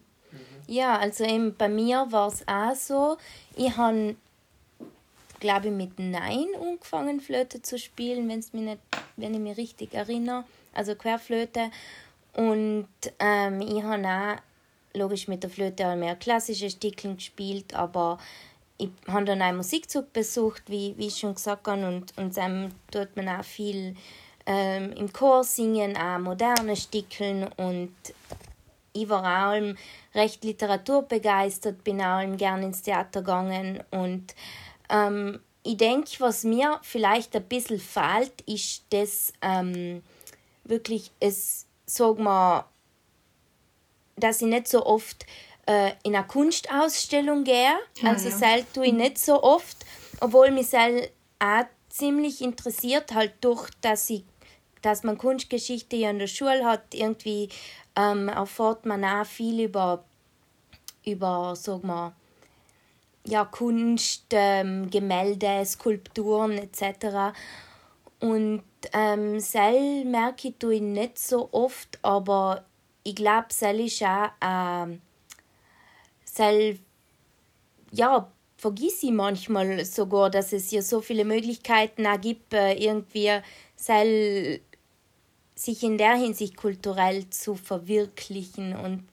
Ja, 0.67 0.97
also 0.97 1.25
eben 1.25 1.55
bei 1.57 1.67
mir 1.67 2.07
war 2.09 2.29
es 2.29 2.47
auch 2.47 2.75
so, 2.75 3.17
ich 3.57 3.75
habe 3.75 4.15
glaube 5.39 5.67
ich, 5.67 5.73
mit 5.73 5.99
neun 5.99 6.47
angefangen, 6.61 7.19
Flöte 7.19 7.61
zu 7.61 7.77
spielen, 7.77 8.27
wenn's 8.29 8.53
mich 8.53 8.63
nicht, 8.63 8.79
wenn 9.17 9.33
ich 9.33 9.39
mich 9.39 9.57
richtig 9.57 9.93
erinnere. 9.93 10.43
Also 10.73 10.95
Querflöte. 10.95 11.71
Und 12.33 12.87
ähm, 13.19 13.61
ich 13.61 13.83
habe 13.83 14.07
auch 14.07 14.97
logisch 14.97 15.27
mit 15.27 15.43
der 15.43 15.49
Flöte 15.49 15.87
auch 15.87 15.95
mehr 15.95 16.15
klassische 16.15 16.69
Stücke 16.69 17.13
gespielt, 17.15 17.73
aber 17.73 18.17
ich 18.77 18.89
habe 19.07 19.25
dann 19.25 19.41
einen 19.41 19.57
Musikzug 19.57 20.11
besucht, 20.11 20.63
wie, 20.67 20.95
wie 20.97 21.07
ich 21.07 21.17
schon 21.17 21.35
gesagt 21.35 21.67
habe, 21.67 21.87
und, 21.87 22.17
und 22.17 22.35
dann 22.35 22.73
tut 22.91 23.15
man 23.15 23.29
auch 23.29 23.43
viel 23.43 23.95
ähm, 24.45 24.91
im 24.93 25.11
Chor 25.13 25.43
singen, 25.43 25.95
auch 25.97 26.19
moderne 26.19 26.75
Stücke 26.75 27.49
und 27.57 27.95
ich 28.93 29.09
war 29.09 29.53
auch 29.53 29.75
recht 30.13 30.43
literaturbegeistert, 30.43 31.83
bin 31.83 32.01
auch 32.01 32.21
gerne 32.37 32.65
ins 32.65 32.81
Theater 32.81 33.21
gegangen 33.21 33.83
und 33.91 34.33
ähm, 34.89 35.39
ich 35.63 35.77
denke, 35.77 36.11
was 36.19 36.43
mir 36.43 36.79
vielleicht 36.83 37.35
ein 37.35 37.43
bisschen 37.43 37.79
fehlt, 37.79 38.41
ist 38.45 38.83
das 38.91 39.33
ähm, 39.41 40.03
wirklich, 40.63 41.11
es, 41.19 41.65
sag 41.85 42.19
mal, 42.19 42.65
dass 44.15 44.41
ich 44.41 44.47
nicht 44.47 44.67
so 44.67 44.85
oft 44.85 45.25
äh, 45.65 45.91
in 46.03 46.15
eine 46.15 46.27
Kunstausstellung 46.27 47.43
gehe. 47.43 47.73
Ja, 47.97 48.11
also 48.11 48.29
ja. 48.29 48.37
Sel 48.37 48.65
tue 48.73 48.87
ich 48.87 48.93
nicht 48.93 49.17
so 49.17 49.41
oft, 49.41 49.77
obwohl 50.19 50.51
mich 50.51 50.67
sel 50.67 51.09
auch 51.39 51.65
ziemlich 51.89 52.41
interessiert, 52.41 53.13
halt 53.13 53.33
durch, 53.41 53.69
dass 53.81 54.09
ich 54.09 54.23
dass 54.85 55.01
man 55.01 55.17
Kunstgeschichte 55.17 55.95
ja 55.95 56.11
in 56.11 56.19
der 56.19 56.27
Schule 56.27 56.63
hat, 56.63 56.93
irgendwie 56.93 57.49
ähm, 57.95 58.29
erfährt 58.29 58.85
man 58.85 59.03
auch 59.03 59.25
viel 59.25 59.61
über, 59.61 60.03
über 61.03 61.55
sag 61.55 61.83
mal, 61.83 62.13
ja, 63.25 63.45
Kunst, 63.45 64.25
ähm, 64.31 64.89
Gemälde, 64.89 65.63
Skulpturen 65.65 66.51
etc. 66.53 67.37
Und 68.19 68.63
ähm, 68.93 69.39
Sel 69.39 70.05
merke 70.05 70.49
ich, 70.49 70.55
tue 70.57 70.75
ich 70.75 70.81
nicht 70.81 71.19
so 71.19 71.49
oft, 71.51 71.99
aber 72.01 72.65
ich 73.03 73.15
glaube, 73.15 73.47
Sel 73.49 73.79
ist 73.81 74.03
auch 74.03 74.29
äh, 74.41 74.97
Sel, 76.23 76.79
ja, 77.91 78.31
vergiss 78.57 79.03
ich 79.03 79.11
manchmal 79.11 79.85
sogar, 79.85 80.29
dass 80.29 80.53
es 80.53 80.71
ja 80.71 80.81
so 80.81 81.01
viele 81.01 81.25
Möglichkeiten 81.25 82.05
auch 82.07 82.19
gibt, 82.19 82.53
äh, 82.53 82.73
irgendwie 82.73 83.31
Sel 83.75 84.61
sich 85.55 85.83
in 85.83 85.97
der 85.97 86.15
Hinsicht 86.15 86.57
kulturell 86.57 87.29
zu 87.29 87.55
verwirklichen. 87.55 88.75
Und 88.75 89.05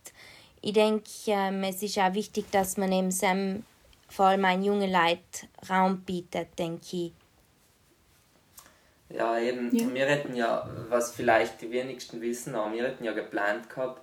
ich 0.60 0.72
denke, 0.72 1.08
ähm, 1.26 1.62
es 1.64 1.82
ist 1.82 1.98
auch 1.98 2.14
wichtig, 2.14 2.46
dass 2.50 2.76
man 2.76 2.92
eben 2.92 3.10
seinem, 3.10 3.64
vor 4.12 4.26
allem 4.26 4.44
ein 4.44 4.62
junge 4.62 4.86
Leid 4.86 5.48
Raum 5.68 6.02
bietet, 6.02 6.58
denke 6.58 6.96
ich. 6.96 7.12
Ja, 9.08 9.38
eben, 9.38 9.74
ja. 9.74 9.92
wir 9.92 10.06
hätten 10.06 10.34
ja, 10.34 10.68
was 10.88 11.14
vielleicht 11.14 11.60
die 11.60 11.70
wenigsten 11.70 12.20
wissen, 12.20 12.54
aber 12.54 12.72
wir 12.72 12.84
hätten 12.84 13.04
ja 13.04 13.12
geplant 13.12 13.68
gehabt, 13.68 14.02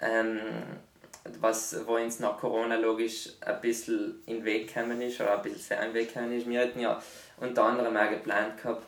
ähm, 0.00 0.38
was, 1.40 1.86
wo 1.86 1.96
uns 1.96 2.20
nach 2.20 2.38
Corona 2.38 2.76
logisch 2.76 3.30
ein 3.40 3.60
bisschen 3.60 4.22
in 4.26 4.36
den 4.36 4.44
Weg 4.44 4.74
gekommen 4.74 5.00
ist, 5.02 5.20
oder 5.20 5.36
ein 5.36 5.42
bisschen 5.42 5.60
sehr 5.60 5.80
in 5.80 5.88
den 5.88 5.94
Weg 5.94 6.12
gekommen 6.12 6.32
ist. 6.32 6.48
Wir 6.48 6.60
hätten 6.60 6.80
ja 6.80 7.00
unter 7.38 7.64
anderem 7.64 7.96
auch 7.96 8.10
geplant 8.10 8.56
gehabt, 8.60 8.86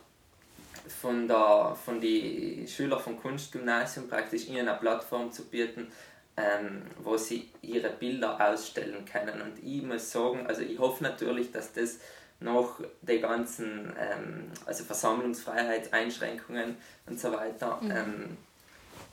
von, 1.01 1.29
der, 1.29 1.77
von 1.85 2.01
den 2.01 2.67
Schülern 2.67 3.01
vom 3.01 3.17
Kunstgymnasium 3.21 4.09
praktisch 4.09 4.49
ihnen 4.49 4.69
eine 4.69 4.79
Plattform 4.79 5.31
zu 5.33 5.45
bieten, 5.45 5.91
ähm, 6.37 6.83
wo 7.03 7.17
sie 7.17 7.51
ihre 7.61 7.91
Bilder 7.91 8.41
ausstellen 8.41 9.05
können. 9.05 9.43
Und 9.43 9.63
ich 9.63 9.83
muss 9.83 10.11
sagen, 10.11 10.47
also 10.47 10.63
ich 10.63 10.79
hoffe 10.79 11.03
natürlich, 11.03 11.53
dass 11.53 11.73
das 11.73 11.99
nach 12.41 12.81
den 13.03 13.23
ganzen 13.23 13.93
ähm, 13.99 14.51
also 14.67 14.85
Versammlungsfreiheitseinschränkungen 14.85 16.77
und 17.07 17.21
so 17.21 17.33
weiter, 17.33 17.79
mhm. 17.81 17.91
ähm, 17.91 18.37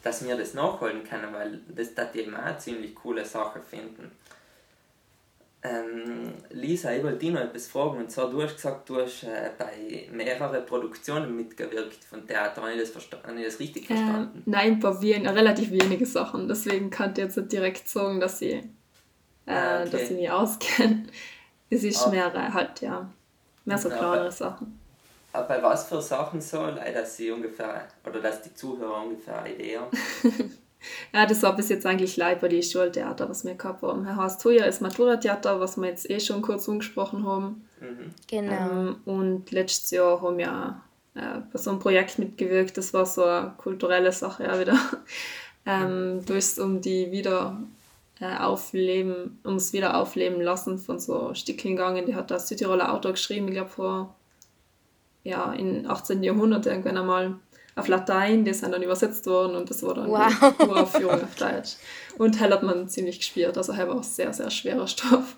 dass 0.03 0.25
wir 0.25 0.37
das 0.37 0.53
nachholen 0.53 1.03
können, 1.03 1.33
weil 1.33 1.59
das 1.67 1.93
da 1.93 2.11
eben 2.13 2.35
auch 2.35 2.43
eine 2.43 2.57
ziemlich 2.57 2.95
coole 2.95 3.25
Sache 3.25 3.61
finden. 3.61 4.11
Ähm, 5.61 6.33
Lisa, 6.51 6.93
ich 6.93 7.03
wollte 7.03 7.17
dich 7.17 7.31
noch 7.31 7.41
etwas 7.41 7.67
fragen. 7.67 7.97
Und 7.97 8.09
zwar, 8.09 8.29
du 8.29 8.41
hast 8.41 8.55
gesagt, 8.55 8.87
du 8.87 9.01
hast 9.01 9.23
äh, 9.23 9.51
bei 9.57 10.07
mehreren 10.11 10.65
Produktionen 10.65 11.35
mitgewirkt 11.35 12.03
von 12.05 12.25
Theater. 12.25 12.61
Habe 12.61 12.73
ich 12.73 12.79
das, 12.79 12.93
habe 12.95 13.39
ich 13.39 13.45
das 13.45 13.59
richtig 13.59 13.83
äh, 13.83 13.87
verstanden? 13.87 14.39
Äh, 14.39 14.49
nein, 14.49 14.79
bei 14.79 15.01
wen, 15.01 15.27
relativ 15.27 15.71
wenige 15.71 16.05
Sachen. 16.05 16.47
Deswegen 16.47 16.89
kann 16.89 17.11
ich 17.11 17.17
jetzt 17.17 17.37
nicht 17.37 17.51
direkt 17.51 17.89
sagen, 17.89 18.21
dass 18.21 18.41
ich, 18.41 18.55
äh, 18.55 18.63
ah, 19.47 19.81
okay. 19.81 19.89
dass 19.91 20.01
ich 20.03 20.11
mich 20.11 20.31
auskenne. 20.31 21.03
Es 21.69 21.83
ist 21.83 22.03
ah. 22.03 22.09
mehr 22.09 22.53
halt, 22.53 22.81
ja, 22.81 23.09
mehr 23.65 23.77
so 23.77 23.89
kleinere 23.89 24.31
Sachen. 24.31 24.79
Aber 25.33 25.47
bei 25.47 25.61
was 25.61 25.87
für 25.87 26.01
Sachen 26.01 26.41
so, 26.41 26.65
leider 26.65 27.05
sie 27.05 27.29
ungefähr, 27.29 27.87
oder 28.07 28.19
dass 28.19 28.41
die 28.41 28.53
Zuhörer 28.55 29.03
ungefähr 29.03 29.43
eine 29.43 29.53
Idee 29.53 29.77
haben? 29.77 29.91
Ja, 31.13 31.25
das 31.25 31.43
war 31.43 31.55
bis 31.55 31.69
jetzt 31.69 31.85
eigentlich 31.85 32.17
leid 32.17 32.41
bei 32.41 32.47
den 32.47 32.63
Schultheater, 32.63 33.29
was 33.29 33.43
wir 33.43 33.55
gehabt 33.55 33.81
haben. 33.81 34.05
Herr 34.05 34.15
Horst 34.15 34.43
Huyer 34.45 34.65
ist 34.65 34.81
Matura-Theater, 34.81 35.59
was 35.59 35.77
wir 35.77 35.89
jetzt 35.89 36.09
eh 36.09 36.19
schon 36.19 36.41
kurz 36.41 36.69
angesprochen 36.69 37.25
haben. 37.25 37.67
Mhm. 37.81 38.13
Genau. 38.27 38.51
Ähm, 38.51 38.95
und 39.05 39.51
letztes 39.51 39.91
Jahr 39.91 40.21
haben 40.21 40.37
wir 40.37 40.81
äh, 41.15 41.41
bei 41.51 41.59
so 41.59 41.71
einem 41.71 41.79
Projekt 41.79 42.19
mitgewirkt, 42.19 42.77
das 42.77 42.93
war 42.93 43.05
so 43.05 43.23
eine 43.23 43.53
kulturelle 43.57 44.11
Sache 44.11 44.43
ja 44.43 44.59
wieder. 44.59 44.79
ähm, 45.65 46.15
mhm. 46.15 46.25
Durch 46.25 46.59
um 46.59 46.81
die 46.81 47.11
wieder 47.11 47.61
äh, 48.19 48.37
aufleben, 48.37 49.39
ums 49.45 49.73
wieder 49.73 49.97
aufleben 49.97 50.41
lassen 50.41 50.77
von 50.77 50.99
so 50.99 51.33
gegangen. 51.45 52.05
Die 52.05 52.15
hat 52.15 52.31
das 52.31 52.47
Südtiroler 52.47 52.93
Autor 52.93 53.11
geschrieben, 53.11 53.47
ich 53.47 53.55
glaube 53.55 53.69
vor 53.69 54.15
ja, 55.23 55.53
in 55.53 55.85
18. 55.85 56.23
Jahrhundert 56.23 56.65
irgendwann 56.65 56.97
einmal 56.97 57.35
auf 57.79 57.87
Latein, 57.87 58.45
die 58.45 58.53
sind 58.53 58.71
dann 58.71 58.83
übersetzt 58.83 59.25
worden 59.27 59.55
und 59.55 59.69
das 59.69 59.83
war 59.83 59.95
dann 59.95 60.09
wow. 60.09 60.55
die 60.59 60.63
Uraufführung 60.63 61.23
auf 61.23 61.35
Deutsch. 61.35 61.75
Und 62.17 62.39
hell 62.39 62.51
hat 62.51 62.63
man 62.63 62.87
ziemlich 62.89 63.19
gespielt, 63.19 63.57
also 63.57 63.73
hell 63.73 63.87
war 63.87 63.95
auch 63.95 64.03
sehr, 64.03 64.33
sehr 64.33 64.49
schwerer 64.49 64.87
Stoff. 64.87 65.35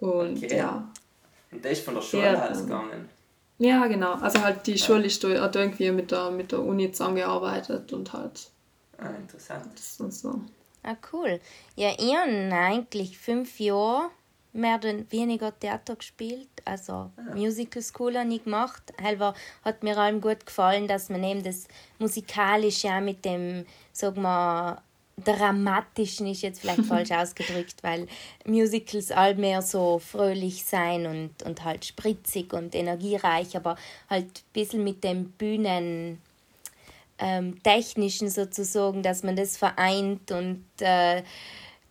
Und 0.00 0.38
okay. 0.38 0.56
ja. 0.56 0.90
Und 1.50 1.64
der 1.64 1.72
ist 1.72 1.84
von 1.84 1.94
der 1.94 2.02
Schule 2.02 2.24
ja, 2.24 2.50
ausgegangen? 2.50 3.08
Ja, 3.58 3.86
genau. 3.86 4.14
Also 4.14 4.42
halt 4.42 4.66
die 4.66 4.76
Schule 4.76 5.04
ist 5.04 5.22
hat 5.22 5.54
irgendwie 5.54 5.92
mit 5.92 6.10
der, 6.10 6.30
mit 6.30 6.50
der 6.50 6.60
Uni 6.60 6.90
zusammengearbeitet 6.90 7.92
und 7.92 8.12
halt. 8.12 8.48
Ah, 8.98 9.10
interessant. 9.10 9.66
Und 9.98 10.12
so. 10.12 10.40
Ah, 10.82 10.96
cool. 11.12 11.40
Ja, 11.76 11.90
ich 11.96 12.14
habe 12.14 12.52
eigentlich 12.52 13.18
fünf 13.18 13.60
Jahre 13.60 14.10
mehr 14.52 14.76
oder 14.76 15.10
weniger 15.10 15.58
Theater 15.58 15.96
gespielt, 15.96 16.48
also 16.64 16.92
ah. 16.92 17.12
Musical 17.34 17.82
School 17.82 18.18
habe 18.18 18.32
ich 18.34 18.44
gemacht. 18.44 18.82
Halber 19.02 19.34
hat 19.64 19.82
mir 19.82 19.96
allem 19.96 20.20
gut 20.20 20.44
gefallen, 20.44 20.86
dass 20.86 21.08
man 21.08 21.24
eben 21.24 21.42
das 21.42 21.68
Musikalische 21.98 22.88
auch 22.88 23.00
mit 23.00 23.24
dem, 23.24 23.64
sag 23.92 24.16
mal, 24.16 24.82
dramatischen 25.16 26.26
ist 26.26 26.42
jetzt 26.42 26.60
vielleicht 26.60 26.84
falsch 26.86 27.10
ausgedrückt, 27.10 27.82
weil 27.82 28.06
Musicals 28.44 29.10
all 29.10 29.34
mehr 29.34 29.62
so 29.62 29.98
fröhlich 29.98 30.64
sein 30.64 31.06
und, 31.06 31.42
und 31.42 31.64
halt 31.64 31.84
spritzig 31.84 32.52
und 32.52 32.74
energiereich, 32.74 33.56
aber 33.56 33.76
halt 34.08 34.26
ein 34.26 34.52
bisschen 34.52 34.84
mit 34.84 35.04
dem 35.04 35.30
Bühnen 35.32 36.20
ähm, 37.18 37.62
technischen 37.62 38.30
sozusagen, 38.30 39.02
dass 39.02 39.22
man 39.22 39.36
das 39.36 39.56
vereint 39.56 40.30
und 40.32 40.64
äh, 40.80 41.22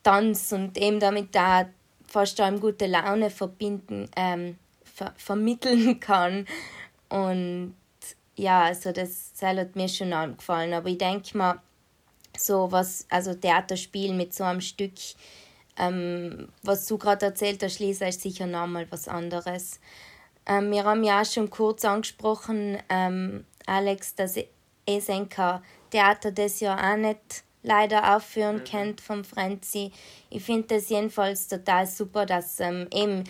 Tanz 0.03 0.51
und 0.51 0.77
eben 0.77 0.99
damit 0.99 1.35
da 1.35 1.69
fast 2.11 2.39
allem 2.39 2.59
gute 2.59 2.87
Laune 2.87 3.29
verbinden, 3.29 4.09
ähm, 4.15 4.57
ver 4.83 5.13
vermitteln 5.17 5.99
kann. 5.99 6.45
Und 7.09 7.75
ja, 8.35 8.63
also 8.63 8.91
das, 8.91 9.31
hat 9.41 9.75
mir 9.75 9.87
schon 9.87 10.13
angefallen. 10.13 10.73
Aber 10.73 10.89
ich 10.89 10.97
denke 10.97 11.37
mal, 11.37 11.61
so 12.37 12.71
was, 12.71 13.05
also 13.09 13.33
Theaterspiel 13.33 14.13
mit 14.13 14.33
so 14.33 14.43
einem 14.43 14.61
Stück, 14.61 14.93
ähm, 15.77 16.49
was 16.63 16.85
du 16.85 16.97
gerade 16.97 17.27
erzählt 17.27 17.63
hast, 17.63 17.79
Lisa, 17.79 18.07
ist 18.07 18.21
sicher 18.21 18.47
nochmal 18.47 18.87
was 18.89 19.07
anderes. 19.07 19.79
Ähm, 20.45 20.71
wir 20.71 20.83
haben 20.83 21.03
ja 21.03 21.21
auch 21.21 21.25
schon 21.25 21.49
kurz 21.49 21.85
angesprochen, 21.85 22.77
ähm, 22.89 23.45
Alex, 23.65 24.15
dass 24.15 24.35
Esenka 24.85 25.61
Theater 25.91 26.31
das 26.31 26.59
ja 26.61 26.75
auch 26.75 26.97
nicht 26.97 27.43
leider 27.63 28.15
aufführen 28.15 28.57
mhm. 28.57 28.63
kennt 28.63 29.01
vom 29.01 29.23
Frenzy. 29.23 29.91
Ich 30.29 30.43
finde 30.43 30.75
das 30.75 30.89
jedenfalls 30.89 31.47
total 31.47 31.87
super, 31.87 32.25
dass 32.25 32.59
ähm, 32.59 32.87
eben 32.93 33.23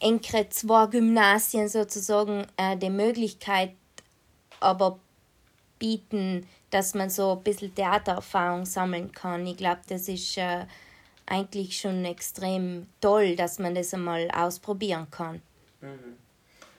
enkere 0.00 0.48
zwei 0.48 0.86
Gymnasien 0.86 1.68
sozusagen 1.68 2.46
äh, 2.56 2.76
die 2.76 2.90
Möglichkeit 2.90 3.72
aber 4.60 4.98
bieten, 5.78 6.46
dass 6.70 6.94
man 6.94 7.10
so 7.10 7.32
ein 7.32 7.42
bisschen 7.42 7.74
Theatererfahrung 7.74 8.64
sammeln 8.64 9.12
kann. 9.12 9.46
Ich 9.46 9.56
glaube, 9.56 9.80
das 9.88 10.08
ist 10.08 10.36
äh, 10.38 10.66
eigentlich 11.26 11.78
schon 11.78 12.04
extrem 12.04 12.86
toll, 13.00 13.36
dass 13.36 13.58
man 13.58 13.74
das 13.74 13.92
einmal 13.94 14.30
ausprobieren 14.30 15.06
kann. 15.10 15.42
Mhm. 15.80 16.16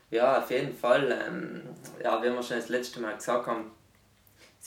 Ja, 0.10 0.42
auf 0.42 0.50
jeden 0.52 0.74
Fall. 0.74 1.12
Ähm, 1.28 1.62
ja, 2.02 2.22
wie 2.22 2.30
wir 2.30 2.44
schon 2.44 2.58
das 2.58 2.70
letzte 2.70 3.00
Mal 3.02 3.16
gesagt 3.16 3.46
haben, 3.48 3.72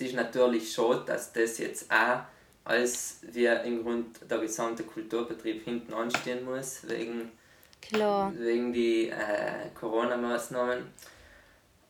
es 0.00 0.09
ist 0.09 0.16
natürlich 0.16 0.73
schon, 0.73 1.04
dass 1.04 1.33
das 1.33 1.59
jetzt 1.59 1.90
auch 1.90 2.21
als 2.64 3.21
wir 3.23 3.62
im 3.62 3.83
Grund 3.83 4.19
der 4.30 4.38
gesamte 4.38 4.85
Kulturbetrieb 4.85 5.64
hinten 5.64 5.92
anstehen 5.92 6.45
muss, 6.45 6.87
wegen 6.88 7.33
Klar. 7.80 8.33
Wegen 8.37 8.73
die 8.73 9.09
äh, 9.09 9.71
Corona-Maßnahmen. 9.75 10.85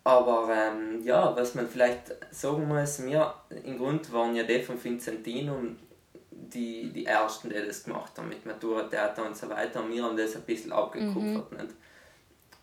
Aber 0.05 0.49
ähm, 0.51 1.03
ja, 1.03 1.35
was 1.37 1.55
man 1.55 1.69
vielleicht 1.69 2.17
sagen 2.31 2.69
muss, 2.69 3.05
wir 3.05 3.35
im 3.65 3.77
Grunde 3.77 4.11
waren 4.13 4.35
ja 4.35 4.45
die 4.45 4.63
von 4.63 4.83
Vincentinum 4.83 5.77
die, 6.31 6.91
die 6.93 7.07
Ersten, 7.07 7.51
die 7.51 7.57
das 7.57 7.85
gemacht 7.85 8.13
haben 8.17 8.29
mit 8.29 8.47
Matura, 8.47 8.85
Theater 8.85 9.27
und 9.27 9.37
so 9.37 9.49
weiter. 9.51 9.83
Und 9.83 9.93
wir 9.93 10.03
haben 10.03 10.17
das 10.17 10.37
ein 10.37 10.43
bisschen 10.43 10.73
abgekupfert. 10.73 11.53
Mhm. 11.53 11.59
Nicht? 11.59 11.75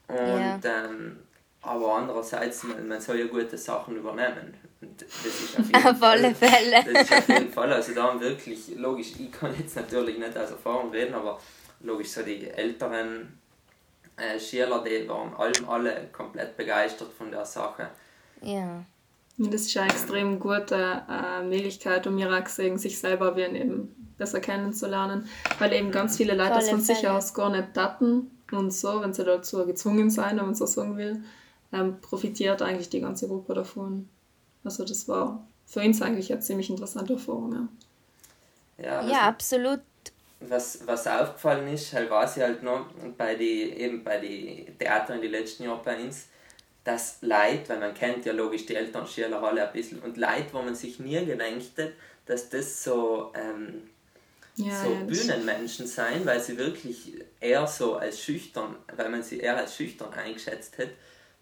Und, 0.08 0.18
ja. 0.18 0.60
ähm, 0.63 1.20
aber 1.62 1.96
andererseits, 1.96 2.63
man, 2.63 2.88
man 2.88 3.01
soll 3.01 3.20
ja 3.20 3.27
gute 3.27 3.58
Sachen 3.58 3.98
übernehmen. 3.98 4.54
Und 4.81 5.01
das 5.01 5.25
ist 5.25 5.60
auf, 5.60 5.65
jeden 5.65 5.75
auf 5.88 5.98
Fall, 5.98 6.17
alle 6.17 6.36
Fälle. 6.36 6.93
Das 6.93 7.03
ist 7.03 7.13
auf 7.13 7.29
jeden 7.29 7.51
Fall. 7.51 7.74
Also 7.74 7.93
da 7.93 8.03
haben 8.03 8.19
wirklich, 8.19 8.75
logisch, 8.75 9.13
ich 9.17 9.31
kann 9.31 9.55
jetzt 9.57 9.75
natürlich 9.75 10.17
nicht 10.17 10.38
aus 10.38 10.51
Erfahrung 10.51 10.91
reden, 10.91 11.15
aber 11.15 11.39
logisch 11.81 12.10
so 12.10 12.22
die 12.22 12.48
älteren 12.50 13.39
äh, 14.17 14.39
Schüler, 14.39 14.84
die 14.84 15.07
waren 15.07 15.34
allem 15.36 15.69
alle 15.69 16.10
komplett 16.12 16.57
begeistert 16.57 17.12
von 17.13 17.31
der 17.31 17.46
Sache. 17.46 17.89
Ja. 18.41 18.84
Das 19.39 19.62
ist 19.62 19.77
eine 19.77 19.91
extrem 19.91 20.39
gute 20.39 21.03
äh, 21.07 21.43
Möglichkeit, 21.43 22.07
um 22.07 22.17
ihre 22.17 22.41
gesehen, 22.41 22.79
sich 22.79 22.98
selber 22.98 23.38
eben 23.38 24.13
besser 24.17 24.39
kennenzulernen, 24.39 25.29
weil 25.60 25.74
eben 25.74 25.91
ganz 25.91 26.17
viele 26.17 26.34
Leute 26.34 26.55
das 26.55 26.69
von 26.69 26.81
sich 26.81 27.07
aus 27.07 27.36
gar 27.36 27.51
nicht 27.51 27.77
daten 27.77 28.31
und 28.51 28.74
so, 28.74 29.01
wenn 29.01 29.13
sie 29.13 29.24
dazu 29.24 29.63
gezwungen 29.67 30.10
sein, 30.10 30.38
wenn 30.38 30.46
man 30.46 30.55
so 30.55 30.65
sagen 30.65 30.98
will, 30.98 31.24
ähm, 31.72 32.01
profitiert 32.01 32.63
eigentlich 32.63 32.89
die 32.89 33.01
ganze 33.01 33.27
Gruppe 33.27 33.53
davon. 33.53 34.10
Also 34.63 34.83
das 34.83 35.07
war 35.07 35.45
für 35.65 35.81
uns 35.81 36.01
eigentlich 36.01 36.31
eine 36.31 36.41
ziemlich 36.41 36.69
interessante 36.69 37.13
Erfahrung. 37.13 37.69
Ja, 38.77 38.83
ja, 38.83 38.99
also, 38.99 39.11
ja 39.11 39.21
absolut. 39.21 39.81
Was, 40.39 40.85
was 40.85 41.07
aufgefallen 41.07 41.67
ist, 41.73 41.93
halt 41.93 42.09
war 42.09 42.27
sie 42.27 42.41
halt 42.41 42.61
noch 42.61 42.85
bei 43.17 43.35
die, 43.35 43.71
eben 43.71 44.03
bei 44.03 44.19
den 44.19 44.77
Theatern 44.77 45.17
in 45.17 45.23
den 45.23 45.31
letzten 45.31 45.63
Jahren 45.63 45.81
bei 45.83 45.99
uns, 45.99 46.25
dass 46.83 47.17
Leid, 47.21 47.67
weil 47.69 47.79
man 47.79 47.93
kennt 47.93 48.25
ja 48.25 48.33
logisch 48.33 48.65
die 48.65 48.75
Eltern 48.75 49.05
Schüler 49.05 49.41
alle 49.43 49.67
ein 49.67 49.73
bisschen, 49.73 49.99
und 49.99 50.15
Leid, 50.15 50.53
wo 50.53 50.61
man 50.61 50.75
sich 50.75 50.99
nie 50.99 51.25
gedenkt 51.25 51.77
hat, 51.77 51.91
dass 52.27 52.49
das 52.49 52.83
so, 52.83 53.33
ähm, 53.33 53.89
ja, 54.55 54.83
so 54.83 54.91
ja, 54.91 54.99
Bühnenmenschen 55.01 55.85
sein, 55.87 56.25
weil 56.25 56.39
sie 56.39 56.57
wirklich 56.57 57.13
eher 57.39 57.67
so 57.67 57.95
als 57.95 58.21
schüchtern, 58.21 58.75
weil 58.95 59.09
man 59.09 59.21
sie 59.21 59.39
eher 59.39 59.57
als 59.57 59.75
schüchtern 59.75 60.13
eingeschätzt 60.13 60.77
hat, 60.77 60.89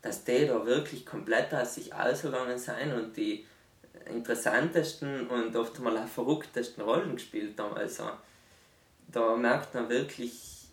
dass 0.06 0.24
die 0.24 0.46
da 0.46 0.64
wirklich 0.68 1.04
komplett 1.04 1.52
aus 1.52 1.76
sich 1.76 1.92
ausgegangen 1.92 2.60
sind 2.60 2.94
und 2.94 3.18
die 3.18 3.44
interessantesten 4.08 5.26
und 5.28 5.56
oft 5.56 5.80
mal 5.80 5.98
auch 5.98 6.08
verrücktesten 6.08 6.84
Rollen 6.84 7.16
gespielt 7.16 7.60
haben. 7.60 7.76
Also 7.76 8.12
da 9.08 9.36
merkt 9.36 9.74
man 9.74 9.90
wirklich, 9.90 10.68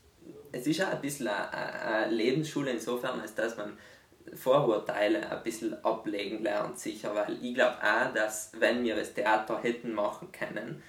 es 0.52 0.66
ist 0.66 0.82
auch 0.82 0.88
ein 0.88 1.00
bisschen 1.00 1.28
eine, 1.28 2.14
Lebensschule 2.14 2.72
insofern, 2.72 3.20
als 3.20 3.34
dass 3.34 3.56
man 3.56 3.78
Vorurteile 4.34 5.30
ein 5.30 5.42
bisschen 5.42 5.82
ablegen 5.82 6.42
lernt, 6.42 6.78
sicher, 6.78 7.14
weil 7.14 7.42
ich 7.42 7.54
glaube 7.54 7.78
auch, 7.82 8.12
dass 8.12 8.52
wenn 8.58 8.84
wir 8.84 8.96
das 8.96 9.14
Theater 9.14 9.60
hätten 9.62 9.94
machen 9.94 10.30
können, 10.30 10.82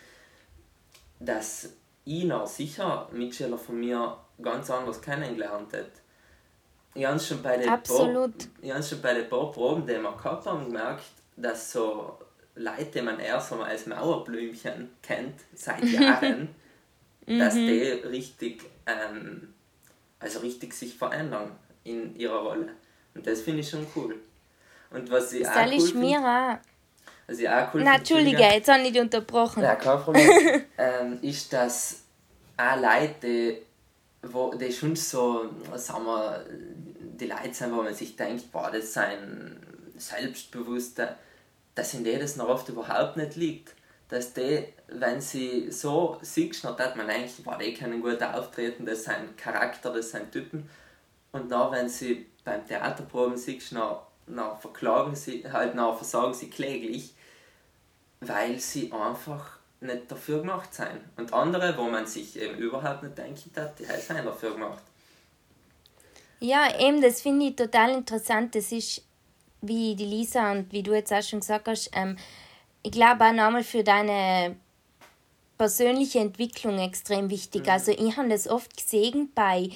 dass 1.22 1.70
ich 2.04 2.26
noch 2.26 2.46
sicher 2.46 3.08
Mitschüler 3.14 3.58
von 3.58 3.80
mir 3.80 4.18
ganz 4.42 4.70
anders 4.70 5.02
kennengelernt 5.02 5.72
hätte 5.72 6.03
ich 6.96 7.06
habe 7.06 7.20
schon 7.20 7.42
bei 7.42 7.58
den 7.58 7.70
Absolut. 7.70 8.38
Paar, 8.38 8.48
ich 8.62 8.72
habe 8.72 8.84
schon 8.84 9.02
bei 9.02 9.14
den 9.14 9.30
paar 9.30 9.52
Proben, 9.52 9.86
die 9.86 9.94
wir 9.94 10.12
gehabt 10.12 10.46
haben, 10.46 10.66
gemerkt, 10.66 11.06
dass 11.36 11.72
so 11.72 12.18
Leute, 12.56 12.86
die 12.86 13.02
man 13.02 13.20
erst 13.20 13.52
einmal 13.52 13.70
als 13.70 13.88
Mauerblümchen 13.88 14.92
kennt, 15.02 15.40
seit 15.56 15.84
Jahren, 15.86 16.50
dass 17.26 17.56
mhm. 17.56 17.68
die 17.68 17.82
richtig, 18.08 18.64
ähm, 18.86 19.54
also 20.20 20.40
richtig 20.40 20.74
sich 20.74 20.96
verändern 20.96 21.52
in 21.84 22.16
ihrer 22.16 22.40
Rolle. 22.40 22.70
Und 23.16 23.26
das 23.26 23.42
finde 23.42 23.62
ich 23.62 23.70
schon 23.70 23.88
cool. 23.96 24.16
Und 24.92 25.10
was 25.10 25.34
ich 25.34 25.48
auch 25.48 25.66
cool 25.66 25.94
mir 25.96 26.20
auch. 26.20 26.58
Was 27.26 27.40
ich 27.40 27.50
auch 27.50 27.74
cool 27.74 27.82
Na, 27.84 27.96
Entschuldige, 27.96 28.44
jetzt 28.44 28.70
habe 28.70 28.84
ich 28.84 28.92
dich 28.92 29.02
unterbrochen. 29.02 29.64
Ja, 29.64 29.76
kein 29.76 30.00
Problem. 30.00 30.30
ähm, 30.78 31.20
ist, 31.22 31.52
dass 31.52 32.04
auch 32.58 32.76
Leute, 32.80 33.16
die 33.24 33.58
wo 34.24 34.54
die 34.56 34.72
schon 34.72 34.96
so, 34.96 35.50
sagen 35.76 36.06
wir, 36.06 36.46
die 37.20 37.28
Leute 37.28 37.54
sind, 37.54 37.72
wo 37.72 37.82
man 37.82 37.94
sich 37.94 38.16
denkt, 38.16 38.52
boah, 38.52 38.72
das 38.72 38.94
sind 38.94 39.60
Selbstbewusste, 39.98 41.16
dass 41.76 41.94
in 41.94 42.04
denen 42.04 42.22
das 42.22 42.36
noch 42.36 42.50
oft 42.50 42.70
überhaupt 42.70 43.18
nicht 43.18 43.36
liegt. 43.36 43.74
Dass 44.10 44.34
die, 44.34 44.66
wenn 44.88 45.22
sie 45.22 45.72
so 45.72 46.20
siehst, 46.22 46.64
dann 46.64 46.78
hat 46.78 46.96
man 46.96 47.10
eigentlich, 47.10 47.44
boah, 47.44 47.58
die 47.58 47.74
können 47.74 48.02
gut 48.02 48.22
auftreten, 48.22 48.86
das 48.86 49.06
sind 49.06 49.38
Charakter, 49.38 49.92
das 49.92 50.12
sind 50.12 50.32
Typen. 50.32 50.70
Und 51.32 51.52
dann, 51.52 51.72
wenn 51.72 51.90
sie 51.90 52.28
beim 52.44 52.66
Theaterproben 52.68 53.38
siehst, 53.38 53.72
dann, 53.72 53.98
dann 54.28 54.58
verklagen 54.58 55.16
sie, 55.16 55.44
halt, 55.52 55.76
dann 55.76 55.96
versagen 55.96 56.34
sie 56.34 56.50
kläglich, 56.50 57.16
weil 58.22 58.60
sie 58.60 58.92
einfach 58.92 59.58
nicht 59.82 60.12
dafür 60.12 60.40
gemacht 60.40 60.74
sein. 60.74 61.04
Und 61.18 61.34
andere, 61.34 61.76
wo 61.78 61.84
man 61.84 62.06
sich 62.06 62.40
eben 62.40 62.58
überhaupt 62.58 63.04
nicht 63.04 63.18
denken 63.18 63.52
hat, 63.56 63.80
die 63.80 63.86
sind 63.86 64.26
dafür 64.26 64.52
gemacht. 64.52 64.84
Ja, 66.44 66.78
eben, 66.78 67.02
das 67.02 67.22
finde 67.22 67.46
ich 67.46 67.56
total 67.56 67.92
interessant. 67.92 68.54
Das 68.54 68.74
ist, 68.74 69.02
wie 69.62 69.96
die 69.96 70.06
Lisa 70.06 70.52
und 70.52 70.74
wie 70.74 70.84
du 70.84 70.94
jetzt 70.94 71.14
auch 71.14 71.24
schon 71.24 71.40
gesagt 71.40 71.70
hast, 71.70 71.90
ähm, 71.94 72.18
ich 72.82 72.92
glaube 72.92 73.24
auch 73.24 73.32
nochmal 73.32 73.64
für 73.64 73.82
deine 73.82 74.58
persönliche 75.58 76.20
Entwicklung 76.20 76.80
extrem 76.80 77.30
wichtig. 77.30 77.64
Mhm. 77.64 77.70
Also 77.70 77.94
ich 77.94 78.18
habe 78.18 78.28
das 78.28 78.50
oft 78.50 78.76
gesehen 78.76 79.32
bei 79.34 79.70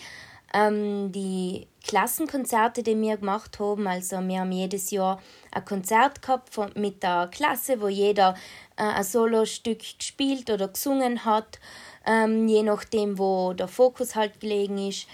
ähm, 0.53 1.13
die 1.13 1.67
Klassenkonzerte, 1.87 2.83
die 2.83 2.99
wir 2.99 3.15
gemacht 3.15 3.59
haben. 3.59 3.87
Also 3.87 4.19
wir 4.19 4.41
haben 4.41 4.51
jedes 4.51 4.91
Jahr 4.91 5.21
ein 5.51 5.63
Konzert 5.63 6.21
gehabt 6.21 6.53
von, 6.53 6.71
mit 6.75 7.01
der 7.01 7.29
Klasse, 7.31 7.79
wo 7.79 7.87
jeder 7.87 8.35
äh, 8.75 8.83
ein 8.83 9.05
Solostück 9.05 9.79
gespielt 9.97 10.49
oder 10.49 10.67
gesungen 10.67 11.23
hat, 11.23 11.59
ähm, 12.05 12.45
je 12.49 12.63
nachdem, 12.63 13.17
wo 13.17 13.53
der 13.53 13.69
Fokus 13.69 14.17
halt 14.17 14.41
gelegen 14.41 14.89
ist. 14.89 15.07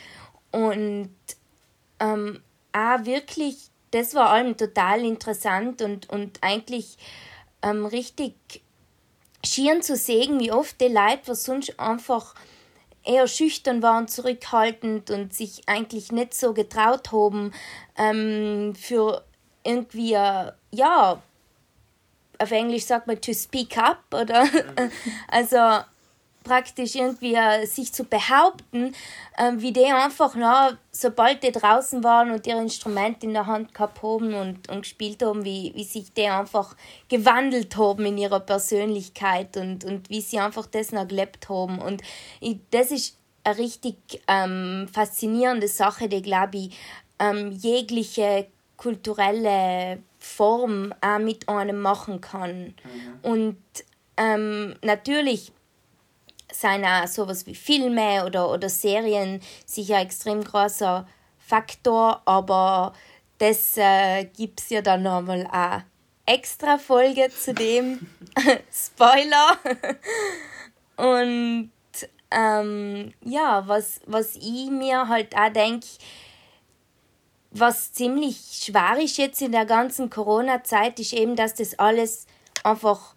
Und 0.52 1.12
ähm, 2.04 2.44
auch 2.74 3.06
wirklich, 3.06 3.70
das 3.92 4.13
war 4.13 4.30
allem 4.30 4.58
total 4.58 5.06
interessant 5.06 5.82
und, 5.82 6.10
und 6.10 6.39
eigentlich 6.42 6.98
ähm, 7.62 7.86
richtig 7.86 8.36
schieren 9.46 9.82
zu 9.82 9.96
sehen, 9.96 10.39
wie 10.39 10.52
oft 10.52 10.80
die 10.82 10.88
Leute, 10.88 11.22
was 11.28 11.44
sonst 11.44 11.80
einfach 11.80 12.36
eher 13.04 13.28
schüchtern 13.28 13.82
waren, 13.82 14.08
zurückhaltend 14.08 15.12
und 15.12 15.34
sich 15.34 15.63
eigentlich 15.68 16.12
nicht 16.12 16.34
so 16.34 16.54
getraut 16.54 17.12
haben, 17.12 17.52
ähm, 17.98 18.74
für 18.76 19.24
irgendwie, 19.63 20.13
äh, 20.13 20.52
ja, 20.72 21.22
auf 22.39 22.52
Englisch 22.52 22.86
sagt 22.86 23.08
man 23.08 23.22
to 23.22 23.34
speak 23.34 23.78
up, 23.78 24.04
oder? 24.12 24.46
Mhm. 24.46 24.92
also 25.28 25.84
praktisch 26.43 26.95
irgendwie 26.95 27.36
äh, 27.36 27.65
sich 27.65 27.93
zu 27.93 28.03
behaupten, 28.03 28.93
äh, 29.38 29.51
wie 29.56 29.71
die 29.71 29.86
einfach, 29.86 30.36
na, 30.36 30.77
sobald 30.91 31.43
die 31.43 31.51
draußen 31.51 32.03
waren 32.03 32.32
und 32.32 32.45
ihre 32.45 32.62
Instrumente 32.62 33.25
in 33.25 33.34
der 33.34 33.47
Hand 33.47 33.73
gehabt 33.73 34.01
haben 34.03 34.34
und, 34.34 34.69
und 34.69 34.82
gespielt 34.82 35.23
haben, 35.23 35.45
wie, 35.45 35.71
wie 35.75 35.84
sich 35.84 36.13
die 36.13 36.27
einfach 36.27 36.75
gewandelt 37.10 37.75
haben 37.77 38.06
in 38.06 38.17
ihrer 38.17 38.39
Persönlichkeit 38.39 39.58
und, 39.58 39.86
und 39.86 40.10
wie 40.10 40.21
sie 40.21 40.39
einfach 40.39 40.65
das 40.67 40.91
noch 40.91 41.08
gelebt 41.08 41.49
haben. 41.49 41.79
Und 41.79 42.01
ich, 42.39 42.58
das 42.71 42.91
ist 42.91 43.17
eine 43.43 43.58
richtig 43.58 43.95
ähm, 44.27 44.88
faszinierende 44.91 45.67
Sache, 45.67 46.08
die, 46.08 46.21
glaube 46.21 46.58
ich, 46.58 46.77
ähm, 47.19 47.51
jegliche 47.51 48.47
kulturelle 48.77 49.99
Form 50.19 50.93
auch 51.01 51.19
mit 51.19 51.47
einem 51.47 51.82
machen 51.82 52.21
kann. 52.21 52.73
Mhm. 52.84 53.19
Und 53.21 53.58
ähm, 54.17 54.75
natürlich 54.84 55.51
sind 56.56 56.86
auch 56.86 57.08
sowas 57.08 57.46
wie 57.46 57.56
Filme 57.56 58.26
oder, 58.26 58.50
oder 58.50 58.70
Serien 58.70 59.42
sicher 59.66 59.98
ein 59.98 60.06
extrem 60.06 60.44
großer 60.44 61.08
Faktor, 61.39 62.22
aber 62.26 62.94
das 63.38 63.78
äh, 63.78 64.26
gibt 64.26 64.62
es 64.62 64.70
ja 64.70 64.82
dann 64.82 65.04
nochmal 65.04 65.48
auch 65.52 65.82
extra 66.26 66.78
Folge 66.78 67.30
zu 67.30 67.54
dem 67.54 68.08
Spoiler. 68.72 69.58
Und 70.96 71.72
ähm, 72.32 73.13
ja, 73.24 73.63
was, 73.68 74.00
was 74.06 74.36
ich 74.36 74.70
mir 74.70 75.08
halt 75.08 75.36
auch 75.36 75.52
denke, 75.52 75.88
was 77.52 77.94
ziemlich 77.94 78.38
schwer 78.63 78.98
ist 79.00 79.18
jetzt 79.18 79.42
in 79.42 79.52
der 79.52 79.66
ganzen 79.66 80.10
Corona-Zeit, 80.10 81.00
ist 81.00 81.13
eben, 81.13 81.36
dass 81.36 81.54
das 81.54 81.78
alles 81.78 82.26
einfach 82.63 83.16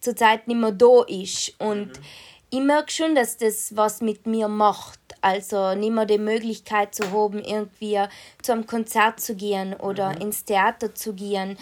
zurzeit 0.00 0.48
nicht 0.48 0.56
mehr 0.56 0.72
da 0.72 1.02
ist. 1.06 1.54
Und 1.58 1.88
mhm. 1.88 2.02
Ich 2.50 2.60
merke 2.60 2.90
schon, 2.90 3.14
dass 3.14 3.36
das 3.36 3.76
was 3.76 4.00
mit 4.00 4.26
mir 4.26 4.48
macht. 4.48 4.98
Also 5.20 5.74
nicht 5.74 5.92
mehr 5.92 6.06
die 6.06 6.18
Möglichkeit 6.18 6.94
zu 6.94 7.12
haben, 7.12 7.38
irgendwie 7.38 8.00
zu 8.42 8.52
einem 8.52 8.66
Konzert 8.66 9.20
zu 9.20 9.34
gehen 9.36 9.74
oder 9.74 10.14
mhm. 10.14 10.22
ins 10.22 10.44
Theater 10.44 10.94
zu 10.94 11.14
gehen. 11.14 11.58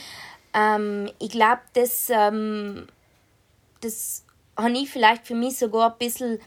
Ähm, 0.55 1.11
ich 1.19 1.31
glaube, 1.31 1.61
das, 1.75 2.09
ähm, 2.09 2.87
das 3.81 4.25
habe 4.57 4.73
ich 4.73 4.91
vielleicht 4.91 5.27
für 5.27 5.35
mich 5.35 5.59
sogar 5.59 5.93
ein 5.93 5.99
bisschen 5.99 6.39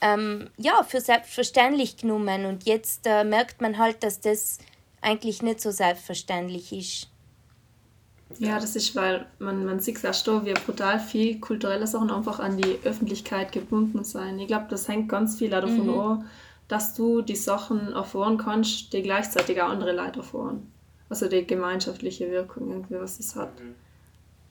ähm, 0.00 0.50
ja, 0.56 0.82
für 0.82 1.00
selbstverständlich 1.00 1.96
genommen. 1.96 2.46
Und 2.46 2.64
jetzt 2.64 3.06
äh, 3.06 3.24
merkt 3.24 3.60
man 3.60 3.78
halt, 3.78 4.02
dass 4.02 4.20
das 4.20 4.58
eigentlich 5.00 5.42
nicht 5.42 5.60
so 5.60 5.70
selbstverständlich 5.70 6.72
ist. 6.72 7.08
Ja, 8.38 8.58
das 8.58 8.76
ist, 8.76 8.94
weil 8.96 9.26
man, 9.38 9.64
man 9.64 9.80
sieht 9.80 10.04
auch 10.06 10.14
schon, 10.14 10.44
wie 10.44 10.52
brutal 10.52 10.98
viel 10.98 11.40
kulturelle 11.40 11.86
Sachen 11.86 12.10
einfach 12.10 12.40
an 12.40 12.56
die 12.56 12.78
Öffentlichkeit 12.84 13.52
gebunden 13.52 14.04
sind. 14.04 14.38
Ich 14.38 14.46
glaube, 14.46 14.66
das 14.70 14.88
hängt 14.88 15.08
ganz 15.08 15.38
viel 15.38 15.50
davon 15.50 15.86
mhm. 15.86 15.98
ab, 15.98 16.24
dass 16.68 16.94
du 16.94 17.22
die 17.22 17.36
Sachen 17.36 17.92
erfahren 17.92 18.38
kannst, 18.38 18.92
die 18.92 19.02
gleichzeitig 19.02 19.60
auch 19.60 19.68
andere 19.68 19.94
Leute 19.94 20.20
erfahren. 20.20 20.70
Also 21.08 21.28
die 21.28 21.46
gemeinschaftliche 21.46 22.30
Wirkung, 22.30 22.70
irgendwie, 22.70 22.98
was 22.98 23.20
es 23.20 23.36
hat. 23.36 23.52
Mhm. 23.60 23.74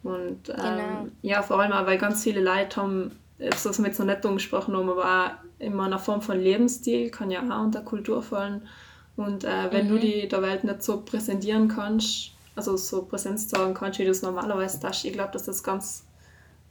Und 0.10 0.50
ähm, 0.50 0.56
genau. 0.56 1.08
ja, 1.22 1.41
vor 1.41 1.60
allem 1.60 1.72
auch, 1.72 1.86
weil 1.86 1.98
ganz 1.98 2.24
viele 2.24 2.41
Leute 2.41 2.82
haben, 2.82 3.12
so 3.56 3.69
ist 3.69 3.80
jetzt 3.80 4.00
noch 4.00 4.06
nicht 4.06 4.26
angesprochen 4.26 4.76
haben, 4.76 4.89
aber 4.89 5.06
auch 5.06 5.63
immer 5.63 5.86
eine 5.86 6.00
Form 6.00 6.22
von 6.22 6.39
Lebensstil 6.39 7.10
kann 7.10 7.32
ja 7.32 7.41
auch 7.41 7.63
unter 7.63 7.82
Kultur 7.82 8.22
fallen. 8.22 8.67
Und 9.15 9.43
äh, 9.43 9.72
wenn 9.72 9.88
mhm. 9.88 9.89
du 9.89 10.00
die 10.00 10.28
der 10.28 10.41
Welt 10.41 10.63
nicht 10.63 10.84
so 10.84 11.02
präsentieren 11.02 11.67
kannst, 11.67 12.33
also 12.56 12.78
so 12.78 13.04
Präsenz 13.06 13.48
zeigen 13.48 13.74
kannst, 13.74 14.00
wie 14.00 14.06
du 14.06 14.12
es 14.12 14.22
normalerweise 14.22 14.80
tust, 14.80 15.06
ich 15.06 15.13
glaube, 15.13 15.32
dass 15.32 15.44
das 15.44 15.63
ganz 15.63 16.06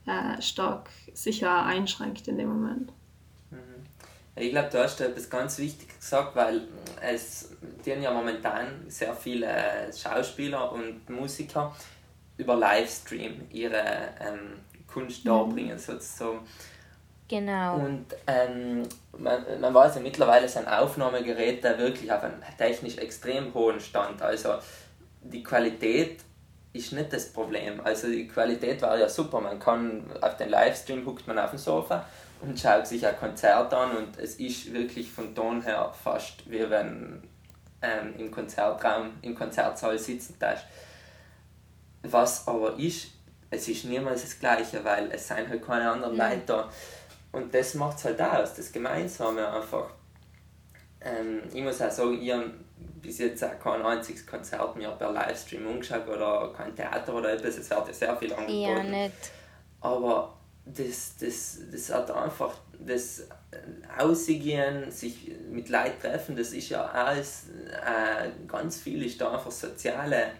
äh, 0.05 0.41
stark 0.41 0.89
sicher 1.13 1.65
einschränkt 1.65 2.27
in 2.27 2.37
dem 2.37 2.49
Moment. 2.49 2.91
Mhm. 3.51 3.57
Ich 4.35 4.51
glaube, 4.51 4.69
du 4.71 4.79
hast 4.79 4.99
etwas 5.01 5.29
ganz 5.29 5.57
Wichtiges 5.59 5.99
gesagt, 5.99 6.35
weil 6.35 6.67
es 7.01 7.49
die 7.85 7.91
ja 7.91 8.11
momentan 8.11 8.85
sehr 8.87 9.13
viele 9.13 9.91
Schauspieler 9.95 10.71
und 10.71 11.09
Musiker 11.09 11.75
über 12.37 12.55
Livestream 12.55 13.41
ihre 13.51 13.83
ähm, 14.19 14.59
Kunst 14.87 15.23
mhm. 15.23 15.29
darbringen, 15.29 15.77
sozusagen. 15.77 16.39
Genau. 17.27 17.77
Und 17.77 18.05
ähm, 18.27 18.83
man, 19.17 19.43
man 19.59 19.73
weiß 19.73 19.95
ja 19.95 20.01
mittlerweile 20.01 20.47
sind 20.47 20.67
Aufnahmegeräte 20.67 21.77
wirklich 21.77 22.11
auf 22.11 22.21
einem 22.21 22.41
technisch 22.57 22.97
extrem 22.97 23.53
hohen 23.53 23.79
Stand. 23.79 24.21
Also 24.21 24.55
die 25.23 25.43
Qualität 25.43 26.21
ist 26.73 26.91
nicht 26.91 27.13
das 27.13 27.31
Problem. 27.31 27.79
Also 27.83 28.07
die 28.07 28.27
Qualität 28.27 28.81
war 28.81 28.97
ja 28.97 29.07
super. 29.07 29.39
Man 29.39 29.59
kann 29.59 30.03
auf 30.21 30.37
den 30.37 30.49
Livestream 30.49 31.05
huckt 31.05 31.27
man 31.27 31.37
auf 31.37 31.51
dem 31.51 31.59
Sofa 31.59 32.05
und 32.41 32.59
schaut 32.59 32.87
sich 32.87 33.05
ein 33.05 33.17
Konzert 33.17 33.73
an 33.73 33.95
und 33.95 34.17
es 34.17 34.35
ist 34.35 34.73
wirklich 34.73 35.11
von 35.11 35.33
Ton 35.33 35.61
her 35.61 35.93
fast 36.03 36.49
wie 36.49 36.69
wenn 36.69 37.21
ähm, 37.81 38.13
im 38.17 38.31
Konzertraum, 38.31 39.11
im 39.21 39.35
Konzertsaal 39.35 39.97
sitzen 39.99 40.35
darfst. 40.39 40.65
Was 42.01 42.47
aber 42.47 42.77
ist, 42.79 43.11
es 43.49 43.67
ist 43.67 43.85
niemals 43.85 44.23
das 44.23 44.39
Gleiche, 44.39 44.83
weil 44.83 45.09
es 45.11 45.27
sind 45.27 45.47
halt 45.47 45.65
keine 45.65 45.89
anderen 45.89 46.13
mhm. 46.13 46.19
Leute 46.19 46.41
da. 46.47 46.69
Und 47.31 47.53
das 47.53 47.75
macht 47.75 47.97
es 47.97 48.05
halt 48.05 48.21
aus, 48.21 48.55
das 48.55 48.71
Gemeinsame 48.71 49.47
einfach. 49.47 49.89
Ähm, 51.01 51.41
ich 51.53 51.61
muss 51.61 51.81
auch 51.81 51.91
sagen, 51.91 52.21
ich 52.21 52.33
bis 53.03 53.19
jetzt 53.19 53.43
auch 53.43 53.59
kein 53.59 53.85
einziges 53.85 54.25
Konzert 54.25 54.75
mehr 54.75 54.91
per 54.91 55.11
Livestream 55.11 55.67
umgeschaut 55.67 56.07
oder 56.07 56.51
kein 56.57 56.75
Theater 56.75 57.13
oder 57.13 57.33
etwas. 57.33 57.57
Es 57.57 57.69
wird 57.69 57.87
ja 57.87 57.93
sehr 57.93 58.17
viel 58.17 58.33
angeboten. 58.33 58.61
Ja, 58.61 58.83
nicht. 58.83 59.13
Aber 59.81 60.33
das, 60.65 61.15
das, 61.19 61.59
das 61.71 61.93
hat 61.93 62.09
einfach 62.09 62.53
das 62.79 63.27
Ausgehen, 63.97 64.89
sich 64.89 65.31
mit 65.51 65.69
Leuten 65.69 66.01
treffen, 66.01 66.35
das 66.35 66.53
ist 66.53 66.69
ja 66.69 66.85
alles, 66.85 67.47
äh, 67.69 68.29
ganz 68.47 68.79
viel 68.79 69.05
ist 69.05 69.21
da 69.21 69.33
einfach 69.33 69.51
soziale 69.51 70.31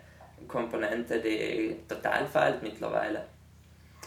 Komponente, 0.47 1.19
die 1.19 1.75
total 1.87 2.25
fehlt 2.25 2.63
mittlerweile. 2.63 3.25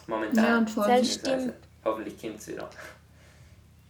Momentan. 0.06 0.44
Ja, 0.44 0.58
und 0.58 0.70
vor 0.70 0.84
allem 0.84 1.04
stimmt. 1.04 1.54
Hoffentlich 1.84 2.20
kommt 2.20 2.38
es 2.38 2.48
wieder. 2.48 2.68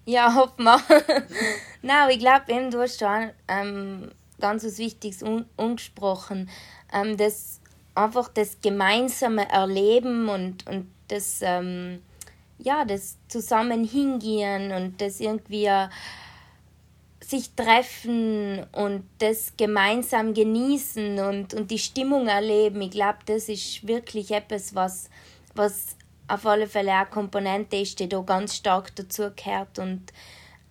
Ja, 0.05 0.35
hoffen 0.35 0.65
wir. 0.65 0.81
Nein, 1.83 2.11
ich 2.11 2.19
glaube 2.19 2.45
eben, 2.49 2.71
du 2.71 2.81
hast 2.81 2.99
schon 2.99 3.31
ähm, 3.49 4.11
ganz 4.41 4.65
was 4.65 4.79
Wichtiges 4.79 5.23
angesprochen. 5.57 6.49
Ähm, 6.93 7.17
das 7.17 7.61
einfach 7.95 8.29
das 8.29 8.59
gemeinsame 8.61 9.49
Erleben 9.49 10.29
und, 10.29 10.67
und 10.67 10.91
das, 11.09 11.41
ähm, 11.43 12.03
ja, 12.59 12.85
das 12.85 13.17
zusammen 13.29 13.85
hingehen 13.85 14.73
und 14.73 15.01
das 15.01 15.21
irgendwie 15.21 15.71
sich 17.27 17.55
treffen 17.55 18.65
und 18.73 19.05
das 19.19 19.55
gemeinsam 19.57 20.33
genießen 20.33 21.19
und, 21.19 21.55
und 21.55 21.71
die 21.71 21.79
Stimmung 21.79 22.29
erleben. 22.29 22.81
Ich 22.83 22.93
glaube, 22.93 23.19
das 23.27 23.49
ist 23.49 23.87
wirklich 23.87 24.31
etwas, 24.31 24.77
was, 24.77 25.11
was 25.55 25.97
auf 26.29 26.47
alle 26.47 26.69
Fälle 26.69 26.93
eine 26.93 27.07
Komponente 27.07 27.77
ist, 27.77 27.99
die 27.99 28.09
da 28.09 28.21
ganz 28.21 28.55
stark 28.55 28.95
dazu 28.95 29.31
gehört. 29.35 29.79
Und 29.79 30.13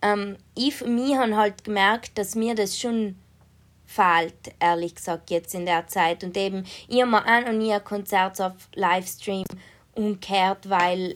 ähm, 0.01 0.37
ich 0.55 0.75
für 0.75 0.87
mich 0.87 1.15
habe 1.15 1.35
halt 1.35 1.65
gemerkt, 1.65 2.17
dass 2.17 2.35
mir 2.35 2.55
das 2.55 2.79
schon 2.79 3.15
fehlt, 3.85 4.33
ehrlich 4.59 4.95
gesagt, 4.95 5.29
jetzt 5.29 5.53
in 5.53 5.65
der 5.65 5.87
Zeit. 5.87 6.23
Und 6.23 6.35
eben, 6.37 6.65
ich 6.87 7.01
habe 7.01 7.11
mir 7.11 7.25
auch 7.25 7.45
noch 7.45 7.53
nie 7.53 7.73
ein 7.73 7.83
Konzert 7.83 8.39
auf 8.41 8.53
Livestream 8.73 9.45
umgekehrt, 9.93 10.69
weil, 10.69 11.15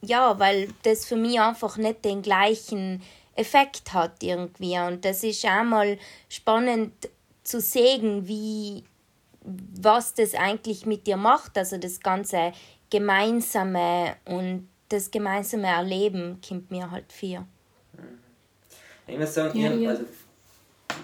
ja, 0.00 0.38
weil 0.38 0.68
das 0.82 1.06
für 1.06 1.16
mich 1.16 1.40
einfach 1.40 1.76
nicht 1.76 2.04
den 2.04 2.22
gleichen 2.22 3.02
Effekt 3.34 3.92
hat 3.92 4.22
irgendwie. 4.22 4.78
Und 4.78 5.04
das 5.04 5.22
ist 5.22 5.44
auch 5.46 5.64
mal 5.64 5.98
spannend 6.28 6.92
zu 7.42 7.60
sehen, 7.60 8.28
wie, 8.28 8.84
was 9.42 10.14
das 10.14 10.34
eigentlich 10.34 10.86
mit 10.86 11.06
dir 11.06 11.16
macht. 11.16 11.56
Also 11.56 11.78
das 11.78 12.00
ganze 12.00 12.52
Gemeinsame 12.90 14.16
und 14.26 14.68
das 14.88 15.10
gemeinsame 15.10 15.68
Erleben 15.68 16.40
kommt 16.46 16.70
mir 16.70 16.90
halt 16.90 17.10
viel. 17.10 17.40
Ich 19.06 19.18
muss 19.18 19.34
sagen, 19.34 19.58
ja, 19.58 19.72
ja. 19.72 19.90
also. 19.90 20.04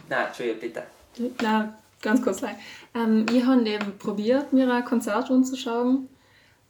Nein, 0.08 0.26
Entschuldigung, 0.26 0.60
bitte. 0.60 0.82
Nein, 1.42 1.74
ganz 2.02 2.22
kurz. 2.22 2.42
Ähm, 2.94 3.26
ich 3.32 3.44
habe 3.44 3.68
eben 3.68 3.98
probiert, 3.98 4.52
mir 4.52 4.72
ein 4.72 4.84
Konzert 4.84 5.30
anzuschauen. 5.30 6.08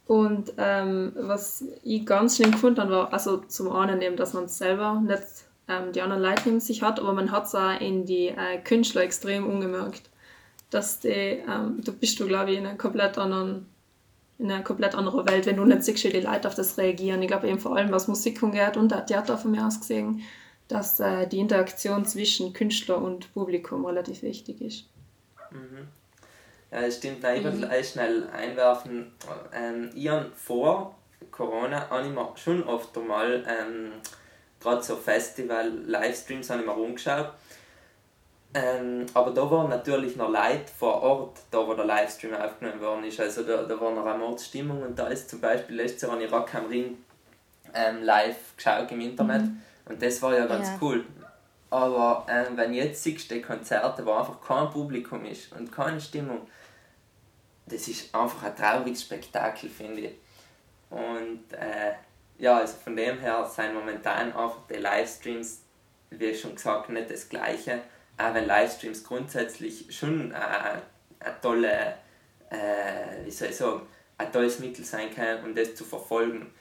Und 0.07 0.53
ähm, 0.57 1.11
was 1.15 1.63
ich 1.83 2.03
ganz 2.05 2.37
schlimm 2.37 2.51
gefunden 2.51 2.81
habe, 2.81 2.91
war 2.91 3.13
also 3.13 3.37
zum 3.37 3.71
einen 3.71 4.01
eben, 4.01 4.17
dass 4.17 4.33
man 4.33 4.47
selber 4.47 4.99
nicht 4.99 5.21
ähm, 5.67 5.91
die 5.93 6.01
anderen 6.01 6.23
Leute 6.23 6.41
neben 6.45 6.59
sich 6.59 6.81
hat, 6.81 6.99
aber 6.99 7.13
man 7.13 7.31
hat 7.31 7.45
es 7.45 7.53
auch 7.53 7.79
in 7.79 8.05
die 8.05 8.29
äh, 8.29 8.57
Künstler 8.63 9.03
extrem 9.03 9.45
ungemerkt. 9.45 10.09
Dass 10.71 10.99
die, 10.99 11.09
ähm, 11.09 11.81
du 11.83 11.93
bist 11.93 12.19
du, 12.19 12.27
glaube 12.27 12.51
ich, 12.51 12.57
in 12.57 12.65
einer 12.65 12.77
komplett 12.77 13.17
anderen 13.17 13.67
in 14.39 14.49
einer 14.49 14.63
komplett 14.63 14.95
anderen 14.95 15.27
Welt, 15.27 15.45
wenn 15.45 15.57
du 15.57 15.65
nicht 15.65 15.83
siehst, 15.83 16.05
wie 16.05 16.09
die 16.09 16.21
Leute 16.21 16.47
auf 16.47 16.55
das 16.55 16.77
reagieren. 16.77 17.21
Ich 17.21 17.27
glaube 17.27 17.47
eben 17.47 17.59
vor 17.59 17.75
allem, 17.75 17.91
was 17.91 18.07
Musik 18.07 18.41
angeht 18.41 18.77
und 18.77 18.89
der 18.89 19.05
Theater 19.05 19.37
von 19.37 19.51
mir 19.51 19.67
aus 19.67 19.81
gesehen, 19.81 20.21
dass 20.69 20.99
äh, 21.01 21.27
die 21.27 21.39
Interaktion 21.39 22.05
zwischen 22.05 22.53
Künstler 22.53 23.01
und 23.01 23.33
Publikum 23.33 23.85
relativ 23.85 24.21
wichtig 24.21 24.61
ist. 24.61 24.85
Mhm. 25.51 25.87
Ja, 26.71 26.81
das 26.81 26.97
stimmt. 26.97 27.23
Nein, 27.23 27.37
ich 27.39 27.43
will 27.43 27.53
mhm. 27.53 27.83
schnell 27.83 28.29
einwerfen. 28.29 29.11
Ähm, 29.51 29.89
ich 29.93 30.07
habe 30.07 30.31
vor 30.35 30.95
Corona 31.31 31.89
habe 31.89 32.07
ich 32.07 32.13
mir 32.13 32.31
schon 32.35 32.63
oft 32.63 32.95
mal 32.95 33.43
ähm, 33.47 33.91
gerade 34.59 34.83
so 34.83 34.95
Festival-Livestreams 34.95 36.49
habe 36.49 36.61
ich 36.61 36.67
mir 36.67 36.73
rumgeschaut. 36.73 37.31
Ähm, 38.53 39.05
aber 39.13 39.31
da 39.31 39.49
waren 39.49 39.69
natürlich 39.69 40.15
noch 40.15 40.29
Leute 40.29 40.71
vor 40.77 41.01
Ort, 41.03 41.39
da 41.51 41.67
wo 41.67 41.73
der 41.75 41.85
Livestream 41.85 42.33
aufgenommen 42.33 42.81
worden 42.81 43.03
ist. 43.03 43.19
Also 43.19 43.43
da, 43.43 43.63
da 43.63 43.79
war 43.79 43.91
noch 43.91 44.05
eine 44.05 44.17
Mordsstimmung 44.17 44.81
und 44.81 44.97
da 44.97 45.07
ist 45.07 45.29
zum 45.29 45.39
Beispiel 45.39 45.75
letztes 45.75 46.03
Jahr 46.03 46.13
habe 46.13 46.23
ich 46.23 46.31
Rock 46.31 46.53
am 46.55 46.65
Ring 46.65 46.97
ähm, 47.73 48.03
live 48.03 48.55
geschaut 48.57 48.91
im 48.91 49.01
Internet 49.01 49.43
mhm. 49.43 49.61
Und 49.85 50.01
das 50.01 50.21
war 50.21 50.35
ja 50.35 50.45
ganz 50.45 50.67
ja. 50.67 50.77
cool. 50.81 51.05
Aber 51.69 52.25
ähm, 52.29 52.57
wenn 52.57 52.73
jetzt 52.73 53.03
siehst 53.03 53.29
du 53.29 53.41
Konzerte, 53.41 54.05
wo 54.05 54.13
einfach 54.13 54.41
kein 54.41 54.69
Publikum 54.69 55.25
ist 55.25 55.51
und 55.53 55.71
keine 55.71 56.01
Stimmung, 56.01 56.47
das 57.67 57.87
ist 57.87 58.13
einfach 58.13 58.43
ein 58.43 58.55
trauriges 58.55 59.03
Spektakel, 59.03 59.69
finde 59.69 60.01
ich. 60.01 60.15
Und 60.89 61.53
äh, 61.53 61.93
ja, 62.39 62.57
also 62.57 62.75
von 62.83 62.95
dem 62.95 63.19
her 63.19 63.45
sind 63.45 63.75
momentan 63.75 64.33
einfach 64.33 64.61
die 64.67 64.77
Livestreams, 64.77 65.61
wie 66.09 66.33
schon 66.33 66.55
gesagt, 66.55 66.89
nicht 66.89 67.11
das 67.11 67.29
gleiche 67.29 67.81
auch 68.19 68.33
wenn 68.33 68.45
Livestreams 68.45 69.03
grundsätzlich 69.03 69.85
schon 69.89 70.33
eine, 70.33 70.81
eine 71.19 71.41
tolle, 71.41 71.95
äh, 72.49 73.25
wie 73.25 73.31
soll 73.31 73.49
ich 73.49 73.55
sagen, 73.55 73.81
ein 74.17 74.31
tolles 74.31 74.59
Mittel 74.59 74.83
sein 74.83 75.13
kann, 75.13 75.43
um 75.43 75.55
das 75.55 75.73
zu 75.73 75.85
verfolgen. 75.85 76.51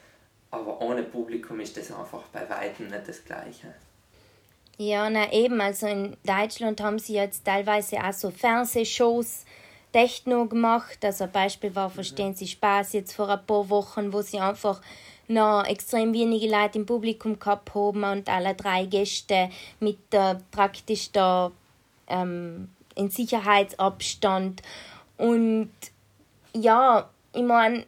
Aber 0.50 0.80
ohne 0.80 1.02
Publikum 1.02 1.60
ist 1.60 1.76
das 1.76 1.92
einfach 1.92 2.22
bei 2.32 2.48
weitem 2.48 2.88
nicht 2.88 3.06
das 3.06 3.24
Gleiche. 3.24 3.74
Ja, 4.78 5.10
na 5.10 5.32
eben, 5.32 5.60
also 5.60 5.86
in 5.86 6.16
Deutschland 6.24 6.80
haben 6.80 6.98
sie 6.98 7.14
jetzt 7.14 7.44
teilweise 7.44 7.98
auch 7.98 8.12
so 8.12 8.30
Fernsehshows 8.30 9.44
Techno 9.92 10.46
gemacht. 10.46 10.98
Also 11.04 11.24
ein 11.24 11.32
Beispiel 11.32 11.74
war 11.74 11.90
Verstehen 11.90 12.34
Sie 12.34 12.46
Spaß 12.46 12.92
jetzt 12.92 13.14
vor 13.14 13.28
ein 13.28 13.44
paar 13.44 13.68
Wochen, 13.70 14.12
wo 14.12 14.22
sie 14.22 14.38
einfach 14.38 14.80
noch 15.26 15.64
extrem 15.66 16.14
wenige 16.14 16.48
Leute 16.48 16.78
im 16.78 16.86
Publikum 16.86 17.38
gehabt 17.38 17.74
haben 17.74 18.04
und 18.04 18.28
alle 18.28 18.54
drei 18.54 18.86
Gäste 18.86 19.50
mit 19.80 19.98
äh, 20.12 20.36
praktisch 20.50 21.12
da 21.12 21.52
ähm, 22.06 22.70
in 22.94 23.10
Sicherheitsabstand. 23.10 24.62
Und 25.18 25.72
ja, 26.54 27.10
ich 27.34 27.42
meine, 27.42 27.84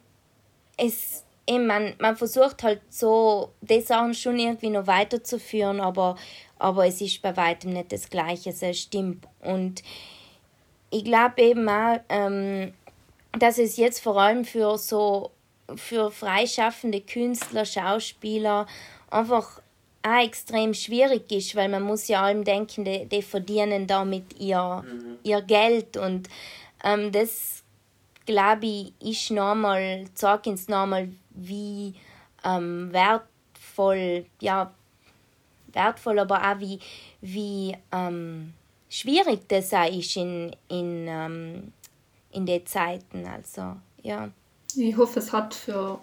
es 0.77 1.23
eben, 1.47 1.67
man, 1.67 1.93
man 1.99 2.15
versucht 2.15 2.63
halt 2.63 2.81
so, 2.89 3.51
die 3.61 3.81
Sachen 3.81 4.13
schon 4.13 4.39
irgendwie 4.39 4.69
noch 4.69 4.87
weiterzuführen, 4.87 5.79
aber, 5.79 6.15
aber 6.59 6.87
es 6.87 7.01
ist 7.01 7.21
bei 7.21 7.35
weitem 7.35 7.73
nicht 7.73 7.91
das 7.91 8.09
Gleiche, 8.09 8.51
es 8.51 8.79
stimmt. 8.79 9.25
Und 9.41 9.83
ich 10.89 11.03
glaube 11.03 11.41
eben 11.41 11.67
auch, 11.67 11.99
ähm, 12.09 12.73
dass 13.37 13.57
es 13.57 13.77
jetzt 13.77 14.01
vor 14.01 14.17
allem 14.17 14.45
für 14.45 14.77
so 14.77 15.31
für 15.75 16.11
freischaffende 16.11 16.99
Künstler, 16.99 17.65
Schauspieler 17.65 18.67
einfach 19.09 19.61
auch 20.03 20.23
extrem 20.23 20.73
schwierig 20.73 21.31
ist, 21.31 21.55
weil 21.55 21.69
man 21.69 21.83
muss 21.83 22.07
ja 22.07 22.23
allem 22.23 22.43
denken, 22.43 22.83
die, 22.83 23.05
die 23.05 23.21
verdienen 23.21 23.87
damit 23.87 24.39
ihr, 24.39 24.83
mhm. 24.85 25.17
ihr 25.23 25.41
Geld 25.41 25.97
und 25.97 26.27
ähm, 26.83 27.11
das 27.11 27.63
glaube 28.25 28.65
ich 28.65 28.93
ist 28.99 29.31
nochmal, 29.31 30.05
zeigt 30.15 30.47
uns 30.47 30.67
nochmal, 30.67 31.09
wie 31.35 31.93
ähm, 32.43 32.91
wertvoll, 32.91 34.25
ja, 34.39 34.73
wertvoll, 35.73 36.19
aber 36.19 36.41
auch 36.41 36.59
wie, 36.59 36.79
wie 37.21 37.75
ähm, 37.91 38.53
schwierig 38.89 39.47
das 39.47 39.73
auch 39.73 39.89
ist 39.91 40.15
in, 40.17 40.55
in, 40.67 41.05
ähm, 41.07 41.73
in 42.31 42.45
den 42.45 42.65
Zeiten. 42.65 43.25
Also, 43.25 43.77
ja. 44.01 44.29
Ich 44.75 44.95
hoffe, 44.95 45.19
es 45.19 45.33
hat 45.33 45.53
für, 45.53 45.99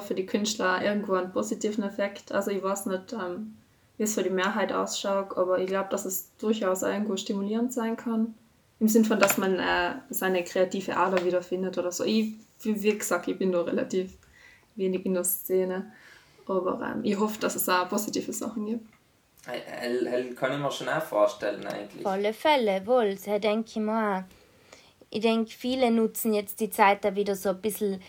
für 0.00 0.14
die 0.14 0.26
Künstler 0.26 0.82
irgendwo 0.82 1.14
einen 1.14 1.32
positiven 1.32 1.82
Effekt. 1.84 2.30
Also 2.30 2.50
ich 2.50 2.62
weiß 2.62 2.86
nicht, 2.86 3.12
ähm, 3.12 3.56
wie 3.96 4.04
es 4.04 4.14
für 4.14 4.22
die 4.22 4.30
Mehrheit 4.30 4.72
ausschaut, 4.72 5.36
aber 5.36 5.58
ich 5.58 5.66
glaube, 5.66 5.88
dass 5.90 6.04
es 6.04 6.30
durchaus 6.38 6.82
irgendwo 6.82 7.16
stimulierend 7.16 7.72
sein 7.72 7.96
kann. 7.96 8.34
Im 8.80 8.88
Sinne 8.88 9.04
von, 9.04 9.18
dass 9.18 9.36
man 9.38 9.58
äh, 9.58 9.94
seine 10.10 10.44
kreative 10.44 10.96
Ader 10.96 11.24
wiederfindet 11.24 11.78
oder 11.78 11.92
so. 11.92 12.04
Ich, 12.04 12.34
wie 12.62 12.98
gesagt, 12.98 13.28
ich 13.28 13.38
bin 13.38 13.50
nur 13.50 13.66
relativ 13.66 14.12
wenig 14.76 15.04
in 15.06 15.14
der 15.14 15.24
Szene. 15.24 15.92
Aber 16.46 16.80
ähm, 16.82 17.04
ich 17.04 17.18
hoffe, 17.18 17.40
dass 17.40 17.56
es 17.56 17.68
auch 17.68 17.88
positive 17.88 18.32
Sachen 18.32 18.66
gibt. 18.66 18.88
Das 19.46 20.36
kann 20.36 20.52
ich 20.52 20.58
mir 20.58 20.70
schon 20.70 20.88
auch 20.88 21.02
vorstellen 21.02 21.66
eigentlich. 21.66 22.04
Auf 22.04 22.12
alle 22.12 22.32
Fälle, 22.32 22.86
wohl. 22.86 23.14
Das 23.14 23.24
denke 23.24 23.64
ich 23.66 23.76
mir 23.76 24.18
auch 24.18 24.24
ich 25.14 25.20
denke, 25.20 25.52
viele 25.52 25.92
nutzen 25.92 26.34
jetzt 26.34 26.58
die 26.58 26.70
Zeit 26.70 27.04
da 27.04 27.14
wieder 27.14 27.36
so 27.36 27.50
ein 27.50 27.60
bisschen 27.60 28.02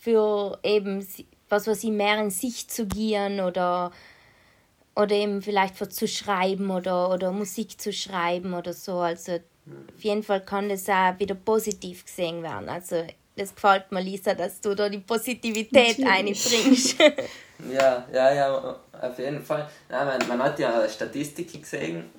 für 0.00 0.58
eben, 0.64 1.06
was 1.48 1.68
weiß 1.68 1.84
ich, 1.84 1.90
mehr 1.90 2.18
in 2.20 2.30
sich 2.30 2.66
zu 2.66 2.86
gehen 2.86 3.38
oder, 3.38 3.92
oder 4.96 5.14
eben 5.14 5.42
vielleicht 5.42 5.76
für 5.76 5.88
zu 5.88 6.08
schreiben 6.08 6.70
oder, 6.70 7.14
oder 7.14 7.30
Musik 7.30 7.80
zu 7.80 7.92
schreiben 7.92 8.52
oder 8.52 8.72
so. 8.72 8.98
Also 8.98 9.34
auf 9.34 10.02
jeden 10.02 10.24
Fall 10.24 10.44
kann 10.44 10.68
das 10.68 10.88
auch 10.88 11.16
wieder 11.20 11.36
positiv 11.36 12.04
gesehen 12.04 12.42
werden. 12.42 12.68
Also 12.68 13.06
das 13.36 13.54
gefällt 13.54 13.90
mir, 13.92 14.02
Lisa, 14.02 14.34
dass 14.34 14.60
du 14.60 14.74
da 14.74 14.88
die 14.88 14.98
Positivität 14.98 15.98
einbringst. 16.06 16.98
ja, 17.72 18.06
ja, 18.12 18.34
ja, 18.34 18.76
auf 19.00 19.18
jeden 19.18 19.42
Fall. 19.42 19.68
Ja, 19.88 20.04
man, 20.04 20.28
man 20.28 20.42
hat 20.42 20.58
ja 20.58 20.88
Statistiken 20.88 21.62
gesehen, 21.62 22.10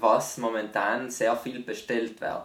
was 0.00 0.38
momentan 0.38 1.10
sehr 1.10 1.36
viel 1.36 1.60
bestellt 1.60 2.20
wird. 2.20 2.42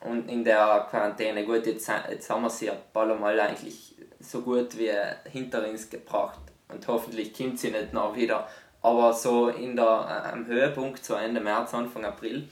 Und 0.00 0.30
in 0.30 0.44
der 0.44 0.86
Quarantäne, 0.90 1.44
gut, 1.44 1.66
jetzt, 1.66 1.90
jetzt 2.10 2.28
haben 2.28 2.42
wir 2.42 2.50
sie 2.50 2.70
ein 2.70 2.76
paar 2.92 3.06
Mal 3.14 3.40
eigentlich 3.40 3.94
so 4.20 4.42
gut 4.42 4.76
wie 4.78 4.92
hinter 5.30 5.66
uns 5.66 5.88
gebracht. 5.88 6.40
Und 6.68 6.86
hoffentlich 6.88 7.32
kommt 7.32 7.58
sie 7.58 7.70
nicht 7.70 7.92
noch 7.92 8.14
wieder. 8.14 8.48
Aber 8.82 9.14
so 9.14 9.48
in 9.48 9.76
der, 9.76 9.84
äh, 9.84 10.32
am 10.32 10.46
Höhepunkt, 10.46 11.04
so 11.04 11.14
Ende 11.14 11.40
März, 11.40 11.72
Anfang 11.72 12.04
April, 12.04 12.48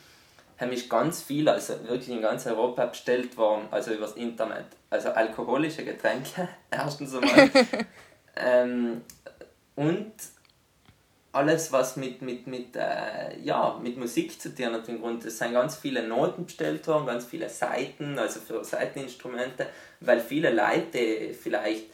haben 0.62 0.72
ich 0.72 0.88
ganz 0.88 1.22
viel, 1.22 1.48
also 1.48 1.75
wirklich 1.88 2.09
in 2.09 2.22
ganz 2.22 2.46
Europa 2.46 2.87
bestellt 2.87 3.37
worden, 3.37 3.66
also 3.70 3.92
übers 3.92 4.12
Internet. 4.12 4.66
Also 4.88 5.11
alkoholische 5.11 5.85
Getränke, 5.85 6.48
erstens 6.70 7.14
einmal. 7.14 7.51
ähm, 8.37 9.03
und 9.75 10.12
alles, 11.33 11.72
was 11.72 11.96
mit, 11.96 12.22
mit, 12.22 12.46
mit, 12.46 12.77
äh, 12.77 13.38
ja, 13.42 13.79
mit 13.83 13.96
Musik 13.96 14.40
zu 14.40 14.55
tun 14.55 14.75
hat. 14.75 14.88
Im 14.88 15.01
Grunde. 15.01 15.29
Es 15.29 15.38
sind 15.38 15.53
ganz 15.53 15.77
viele 15.77 16.07
Noten 16.07 16.44
bestellt 16.44 16.87
worden, 16.87 17.07
ganz 17.07 17.25
viele 17.25 17.48
Seiten, 17.48 18.18
also 18.18 18.38
für 18.40 18.62
Seiteninstrumente, 18.64 19.66
weil 20.01 20.20
viele 20.20 20.51
Leute 20.51 21.33
vielleicht 21.35 21.87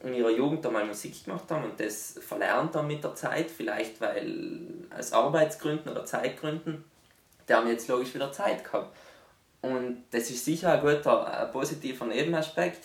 in 0.00 0.14
ihrer 0.14 0.30
Jugend 0.30 0.66
einmal 0.66 0.84
Musik 0.84 1.24
gemacht 1.24 1.48
haben 1.50 1.64
und 1.64 1.78
das 1.78 2.18
verlernt 2.26 2.74
haben 2.74 2.88
mit 2.88 3.04
der 3.04 3.14
Zeit, 3.14 3.50
vielleicht 3.50 4.00
weil 4.00 4.60
aus 4.96 5.12
Arbeitsgründen 5.12 5.92
oder 5.92 6.04
Zeitgründen, 6.04 6.84
die 7.48 7.54
haben 7.54 7.68
jetzt 7.68 7.88
logisch 7.88 8.14
wieder 8.14 8.32
Zeit 8.32 8.64
gehabt. 8.64 8.96
Und 9.60 10.04
das 10.10 10.30
ist 10.30 10.44
sicher 10.44 10.72
ein 10.72 10.80
guter, 10.80 11.26
ein 11.26 11.50
positiver 11.52 12.06
Nebenaspekt 12.06 12.84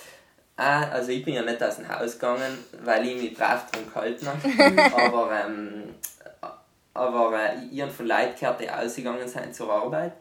Ah, 0.60 0.90
also 0.90 1.12
ich 1.12 1.24
bin 1.24 1.36
ja 1.36 1.44
nicht 1.44 1.62
aus 1.62 1.76
dem 1.76 1.88
Haus 1.88 2.14
gegangen, 2.14 2.58
weil 2.84 3.08
ich 3.08 3.22
mich 3.22 3.34
brav 3.36 3.70
drum 3.70 3.86
gehalten 3.86 4.28
habe. 4.28 4.96
aber 5.06 5.46
ähm, 5.46 5.94
aber 6.96 7.40
äh, 7.40 7.58
ich 7.72 7.80
habe 7.80 7.92
von 7.92 8.08
Leuten 8.08 8.40
gehört, 8.40 8.60
die 8.60 8.70
ausgegangen 8.70 9.28
sind 9.28 9.54
zur 9.54 9.72
Arbeit, 9.72 10.14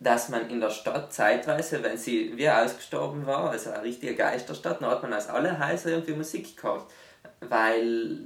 dass 0.00 0.30
man 0.30 0.50
in 0.50 0.60
der 0.60 0.70
Stadt 0.70 1.12
zeitweise, 1.12 1.80
wenn 1.84 1.96
sie 1.96 2.36
wie 2.36 2.50
ausgestorben 2.50 3.24
war, 3.24 3.50
also 3.50 3.70
eine 3.70 3.84
richtige 3.84 4.16
Geisterstadt, 4.16 4.82
dann 4.82 4.90
hat 4.90 5.02
man 5.04 5.14
aus 5.14 5.28
allen 5.28 5.64
Häusern 5.64 5.92
irgendwie 5.92 6.14
Musik 6.14 6.56
gehört. 6.56 6.86
Weil 7.38 8.18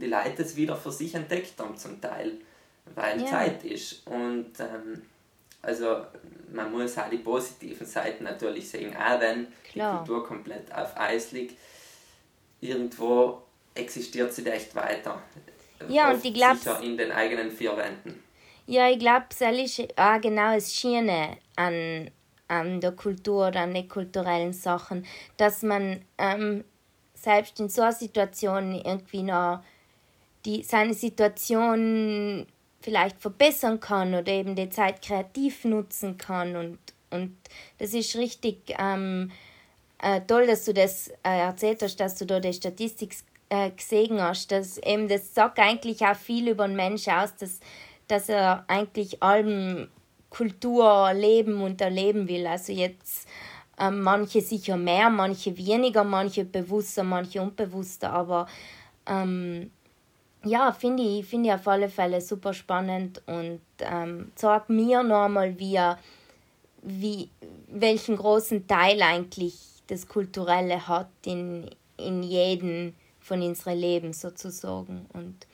die 0.00 0.06
Leute 0.06 0.42
es 0.42 0.54
wieder 0.54 0.76
für 0.76 0.92
sich 0.92 1.12
entdeckt 1.16 1.58
haben 1.58 1.76
zum 1.76 2.00
Teil, 2.00 2.34
weil 2.94 3.20
ja. 3.20 3.26
Zeit 3.26 3.64
ist. 3.64 4.06
Und 4.06 4.52
ähm, 4.60 5.02
also 5.62 6.04
man 6.52 6.70
muss 6.70 6.96
auch 6.98 7.08
die 7.10 7.18
positiven 7.18 7.86
Seiten 7.86 8.24
natürlich 8.24 8.68
sehen, 8.68 8.94
auch 8.96 9.20
wenn 9.20 9.48
Klar. 9.72 10.02
die 10.02 10.08
Kultur 10.08 10.26
komplett 10.26 10.72
auf 10.74 10.96
Eis 10.96 11.32
liegt. 11.32 11.56
Irgendwo 12.60 13.42
existiert 13.74 14.32
sie 14.32 14.46
echt 14.46 14.74
weiter. 14.74 15.20
Ja, 15.88 16.12
und 16.12 16.24
ich 16.24 16.34
glaube. 16.34 16.60
in 16.82 16.96
den 16.96 17.12
eigenen 17.12 17.50
vier 17.50 17.76
Wänden. 17.76 18.22
Ja, 18.66 18.88
ich 18.88 18.98
glaube, 18.98 19.26
das 19.28 19.40
ist 19.40 19.98
auch 19.98 20.20
genau 20.20 20.54
das 20.54 20.74
Schöne 20.74 21.36
an, 21.56 22.10
an 22.48 22.80
der 22.80 22.92
Kultur 22.92 23.48
oder 23.48 23.60
an 23.60 23.74
den 23.74 23.88
kulturellen 23.88 24.54
Sachen, 24.54 25.04
dass 25.36 25.62
man 25.62 26.02
ähm, 26.16 26.64
selbst 27.14 27.60
in 27.60 27.68
so 27.68 27.82
einer 27.82 27.92
Situation 27.92 28.74
irgendwie 28.74 29.22
noch 29.22 29.62
die, 30.46 30.62
seine 30.62 30.94
Situation 30.94 32.46
vielleicht 32.84 33.18
verbessern 33.18 33.80
kann 33.80 34.14
oder 34.14 34.30
eben 34.30 34.54
die 34.54 34.68
Zeit 34.68 35.00
kreativ 35.00 35.64
nutzen 35.64 36.18
kann. 36.18 36.54
Und, 36.54 36.78
und 37.10 37.34
das 37.78 37.94
ist 37.94 38.14
richtig 38.14 38.74
ähm, 38.78 39.32
äh, 40.02 40.20
toll, 40.26 40.46
dass 40.46 40.66
du 40.66 40.74
das 40.74 41.08
äh, 41.22 41.38
erzählt 41.38 41.82
hast, 41.82 41.96
dass 41.96 42.16
du 42.16 42.26
da 42.26 42.40
die 42.40 42.52
Statistik 42.52 43.16
äh, 43.48 43.70
gesehen 43.70 44.20
hast. 44.20 44.52
Dass 44.52 44.76
eben, 44.76 45.08
das 45.08 45.34
sagt 45.34 45.58
eigentlich 45.58 46.04
auch 46.04 46.14
viel 46.14 46.48
über 46.48 46.66
den 46.66 46.76
Menschen 46.76 47.14
aus, 47.14 47.34
dass, 47.36 47.58
dass 48.06 48.28
er 48.28 48.64
eigentlich 48.68 49.22
allem 49.22 49.88
Kultur 50.28 51.10
leben 51.14 51.62
und 51.62 51.80
erleben 51.80 52.28
will. 52.28 52.46
Also 52.46 52.74
jetzt 52.74 53.26
ähm, 53.80 54.02
manche 54.02 54.42
sicher 54.42 54.76
mehr, 54.76 55.08
manche 55.08 55.56
weniger, 55.56 56.04
manche 56.04 56.44
bewusster, 56.44 57.02
manche 57.02 57.40
unbewusster, 57.40 58.12
aber 58.12 58.46
ähm, 59.06 59.70
ja, 60.44 60.72
finde 60.72 61.02
ich, 61.02 61.26
find 61.26 61.46
ich 61.46 61.52
auf 61.52 61.66
alle 61.66 61.88
Fälle 61.88 62.20
super 62.20 62.52
spannend 62.54 63.22
und 63.26 63.60
ähm, 63.80 64.32
zeigt 64.34 64.70
mir 64.70 65.02
nochmal, 65.02 65.58
wie, 65.58 65.78
wie, 66.82 67.28
welchen 67.68 68.16
großen 68.16 68.66
Teil 68.66 69.02
eigentlich 69.02 69.54
das 69.86 70.08
Kulturelle 70.08 70.86
hat 70.86 71.10
in, 71.24 71.70
in 71.96 72.22
jedem 72.22 72.94
von 73.20 73.42
unserem 73.42 73.78
Leben 73.78 74.12
sozusagen. 74.12 75.06
Und 75.12 75.46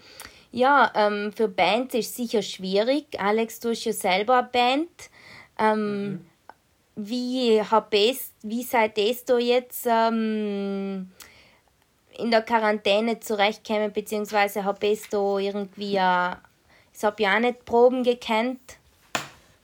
ja, 0.53 0.91
ähm, 0.95 1.33
für 1.33 1.49
Bands 1.49 1.95
ist 1.95 2.11
es 2.11 2.17
sicher 2.17 2.43
schwierig. 2.43 3.19
Alex, 3.19 3.61
du 3.61 3.71
hast 3.71 3.85
ja 3.85 3.93
selber 3.93 4.39
eine 4.39 4.49
Band. 4.49 4.89
Ähm, 5.59 6.11
mhm. 6.11 6.27
Wie, 6.97 7.63
hab 7.63 7.95
es, 7.95 8.33
wie 8.43 8.63
seid 8.63 8.99
ihr 8.99 9.17
da 9.25 9.39
jetzt 9.39 9.87
ähm, 9.89 11.11
in 12.21 12.31
der 12.31 12.43
Quarantäne 12.43 13.21
zurechtkäme, 13.21 13.91
beziehungsweise 13.91 14.65
habe 14.65 14.87
ich 14.87 15.09
da 15.09 15.39
irgendwie, 15.39 15.97
äh, 15.97 16.31
ich 16.93 17.05
habe 17.05 17.23
ja 17.23 17.37
auch 17.37 17.41
nicht 17.41 17.65
Proben 17.65 18.03
gekannt. 18.03 18.61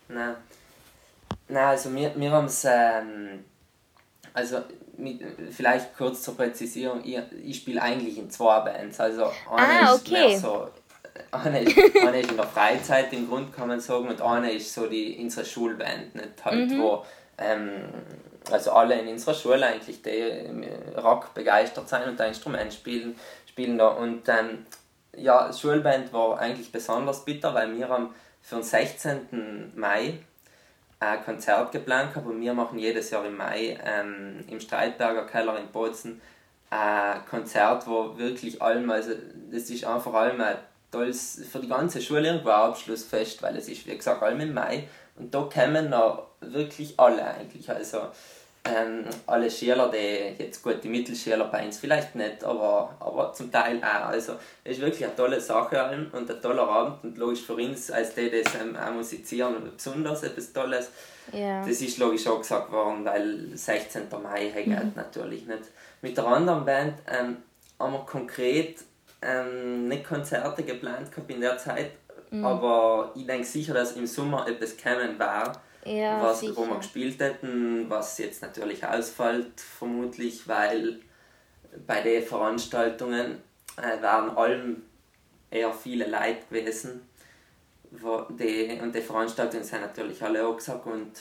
Nein. 0.08 0.36
Nein, 1.48 1.64
also 1.64 1.94
wir, 1.94 2.12
wir 2.16 2.30
haben 2.30 2.46
es, 2.46 2.64
ähm, 2.64 3.44
also 4.34 4.58
mit, 4.96 5.20
vielleicht 5.50 5.96
kurz 5.96 6.22
zur 6.22 6.36
Präzisierung, 6.36 7.04
ich, 7.04 7.18
ich 7.44 7.56
spiele 7.58 7.82
eigentlich 7.82 8.18
in 8.18 8.30
zwei 8.30 8.60
Bands, 8.60 8.98
also 8.98 9.24
eine 9.54 9.88
ah, 9.88 9.94
okay. 9.94 10.34
ist 10.34 10.40
so, 10.42 10.68
eine 11.30 11.62
ist, 11.62 11.76
eine 11.78 12.20
ist 12.20 12.30
in 12.30 12.36
der 12.36 12.46
Freizeit 12.46 13.12
im 13.12 13.28
Grund 13.28 13.54
kann 13.54 13.68
man 13.68 13.80
sagen 13.80 14.08
und 14.08 14.20
eine 14.20 14.52
ist 14.52 14.72
so 14.72 14.86
die 14.86 15.16
unsere 15.20 15.46
Schulband, 15.46 16.14
nicht 16.14 16.44
halt, 16.44 16.70
mhm. 16.70 16.80
wo 16.80 17.04
ähm, 17.38 17.84
also 18.50 18.72
alle 18.72 18.98
in 18.98 19.08
unserer 19.08 19.34
Schule 19.34 19.66
eigentlich, 19.66 20.02
die 20.02 20.10
äh, 20.10 20.98
Rock 20.98 21.34
begeistert 21.34 21.88
sind 21.88 22.04
und 22.04 22.20
ein 22.20 22.28
Instrument 22.28 22.72
spielen, 22.72 23.18
spielen 23.46 23.78
da. 23.78 23.88
Und 23.88 24.28
ähm, 24.28 24.66
ja, 25.16 25.52
Schulband 25.52 26.12
war 26.12 26.38
eigentlich 26.38 26.70
besonders 26.70 27.24
bitter, 27.24 27.54
weil 27.54 27.76
wir 27.76 27.88
haben 27.88 28.14
für 28.42 28.56
den 28.56 28.64
16. 28.64 29.72
Mai 29.74 30.18
ein 30.98 31.24
Konzert 31.24 31.72
geplant 31.72 32.14
haben 32.14 32.26
und 32.26 32.40
wir 32.40 32.54
machen 32.54 32.78
jedes 32.78 33.10
Jahr 33.10 33.24
im 33.24 33.36
Mai 33.36 33.78
ähm, 33.84 34.44
im 34.48 34.60
Streitberger 34.60 35.26
Keller 35.26 35.58
in 35.58 35.68
Bozen 35.68 36.20
ein 36.70 37.24
Konzert, 37.26 37.86
wo 37.86 38.16
wirklich 38.16 38.60
allem, 38.60 38.90
also 38.90 39.12
das 39.50 39.70
ist 39.70 39.84
einfach 39.84 40.12
allem 40.14 40.40
ein 40.40 40.56
tolles, 40.90 41.42
für 41.50 41.60
die 41.60 41.68
ganze 41.68 42.00
Schule 42.00 42.28
irgendwo 42.28 42.48
ein 42.48 42.70
Abschlussfest, 42.70 43.42
weil 43.42 43.56
es 43.56 43.68
ist, 43.68 43.86
wie 43.86 43.96
gesagt, 43.96 44.22
allem 44.22 44.40
im 44.40 44.54
Mai 44.54 44.88
und 45.16 45.34
da 45.34 45.42
kommen 45.52 45.90
noch 45.90 46.28
wirklich 46.40 46.98
alle 46.98 47.24
eigentlich, 47.24 47.70
also 47.70 48.08
ähm, 48.74 49.04
alle 49.26 49.50
Schüler, 49.50 49.90
die 49.90 50.42
jetzt 50.42 50.62
gut, 50.62 50.82
die 50.82 50.88
Mittelschüler 50.88 51.44
bei 51.46 51.64
uns 51.64 51.78
vielleicht 51.78 52.14
nicht, 52.14 52.44
aber, 52.44 52.96
aber 53.00 53.32
zum 53.32 53.50
Teil 53.50 53.78
auch. 53.78 54.06
Also 54.08 54.34
es 54.64 54.72
ist 54.72 54.80
wirklich 54.80 55.04
eine 55.04 55.16
tolle 55.16 55.40
Sache 55.40 56.08
und 56.12 56.30
ein 56.30 56.42
toller 56.42 56.68
Abend 56.68 57.04
und 57.04 57.18
logisch 57.18 57.42
für 57.42 57.54
uns, 57.54 57.90
als 57.90 58.14
die 58.14 58.30
das 58.30 58.54
ähm, 58.54 58.76
auch 58.76 58.92
musizieren, 58.92 59.54
besonders 59.76 60.22
etwas 60.22 60.52
Tolles. 60.52 60.90
Ja. 61.32 61.60
Das 61.60 61.80
ist 61.80 61.98
logisch 61.98 62.26
auch 62.26 62.38
gesagt 62.38 62.70
worden, 62.70 63.04
weil 63.04 63.56
16. 63.56 64.02
Mai 64.22 64.52
mhm. 64.64 64.92
natürlich 64.94 65.46
nicht. 65.46 65.64
Mit 66.02 66.16
der 66.16 66.26
anderen 66.26 66.64
Band 66.64 66.94
ähm, 67.08 67.38
haben 67.78 67.92
wir 67.92 68.06
konkret 68.06 68.78
ähm, 69.22 69.88
nicht 69.88 70.04
Konzerte 70.04 70.62
geplant 70.62 71.10
gehabt 71.10 71.30
in 71.30 71.40
der 71.40 71.58
Zeit, 71.58 71.92
mhm. 72.30 72.44
aber 72.44 73.12
ich 73.14 73.26
denke 73.26 73.46
sicher, 73.46 73.74
dass 73.74 73.92
im 73.92 74.06
Sommer 74.06 74.46
etwas 74.46 74.76
kommen 74.76 75.18
war, 75.18 75.60
ja, 75.86 76.22
was, 76.22 76.42
wo 76.56 76.66
wir 76.66 76.76
gespielt 76.76 77.20
hätten, 77.20 77.88
was 77.88 78.18
jetzt 78.18 78.42
natürlich 78.42 78.84
ausfällt, 78.84 79.60
vermutlich, 79.60 80.48
weil 80.48 81.00
bei 81.86 82.00
den 82.00 82.22
Veranstaltungen 82.22 83.42
äh, 83.76 84.02
waren 84.02 84.36
allem 84.36 84.82
eher 85.50 85.72
viele 85.72 86.06
Leute 86.06 86.40
gewesen. 86.50 87.08
Wo 87.90 88.22
die, 88.30 88.78
und 88.82 88.94
die 88.94 89.00
Veranstaltungen 89.00 89.64
sind 89.64 89.80
natürlich 89.80 90.22
alle 90.22 90.46
auch 90.46 90.56
gesagt 90.56 90.86
und 90.86 91.12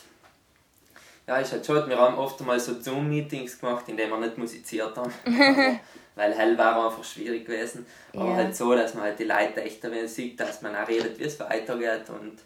ja, 1.27 1.37
ist 1.37 1.51
halt 1.51 1.65
schon, 1.65 1.87
wir 1.89 1.97
haben 1.97 2.17
oft 2.17 2.39
mal 2.41 2.59
so 2.59 2.79
Zoom-Meetings 2.79 3.59
gemacht, 3.59 3.87
in 3.87 3.97
denen 3.97 4.11
wir 4.11 4.19
nicht 4.19 4.37
musiziert 4.37 4.95
haben, 4.95 5.11
weil 6.15 6.33
hell 6.33 6.57
war 6.57 6.87
einfach 6.87 7.03
schwierig 7.03 7.45
gewesen. 7.45 7.85
Aber 8.13 8.29
ja. 8.29 8.35
halt 8.35 8.55
so, 8.55 8.75
dass 8.75 8.93
man 8.93 9.05
halt 9.05 9.19
die 9.19 9.23
Leute 9.23 9.63
echt 9.63 9.83
sieht, 10.07 10.39
dass 10.39 10.61
man 10.61 10.75
auch 10.75 10.87
redet, 10.87 11.17
wie 11.17 11.23
es 11.23 11.39
weitergeht 11.39 12.09
und 12.09 12.39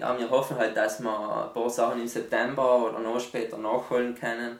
ja, 0.00 0.18
wir 0.18 0.28
hoffen 0.30 0.56
halt, 0.58 0.76
dass 0.76 1.00
wir 1.00 1.10
ein 1.46 1.52
paar 1.52 1.70
Sachen 1.70 2.00
im 2.00 2.08
September 2.08 2.86
oder 2.86 2.98
noch 2.98 3.20
später 3.20 3.58
nachholen 3.58 4.14
können. 4.14 4.58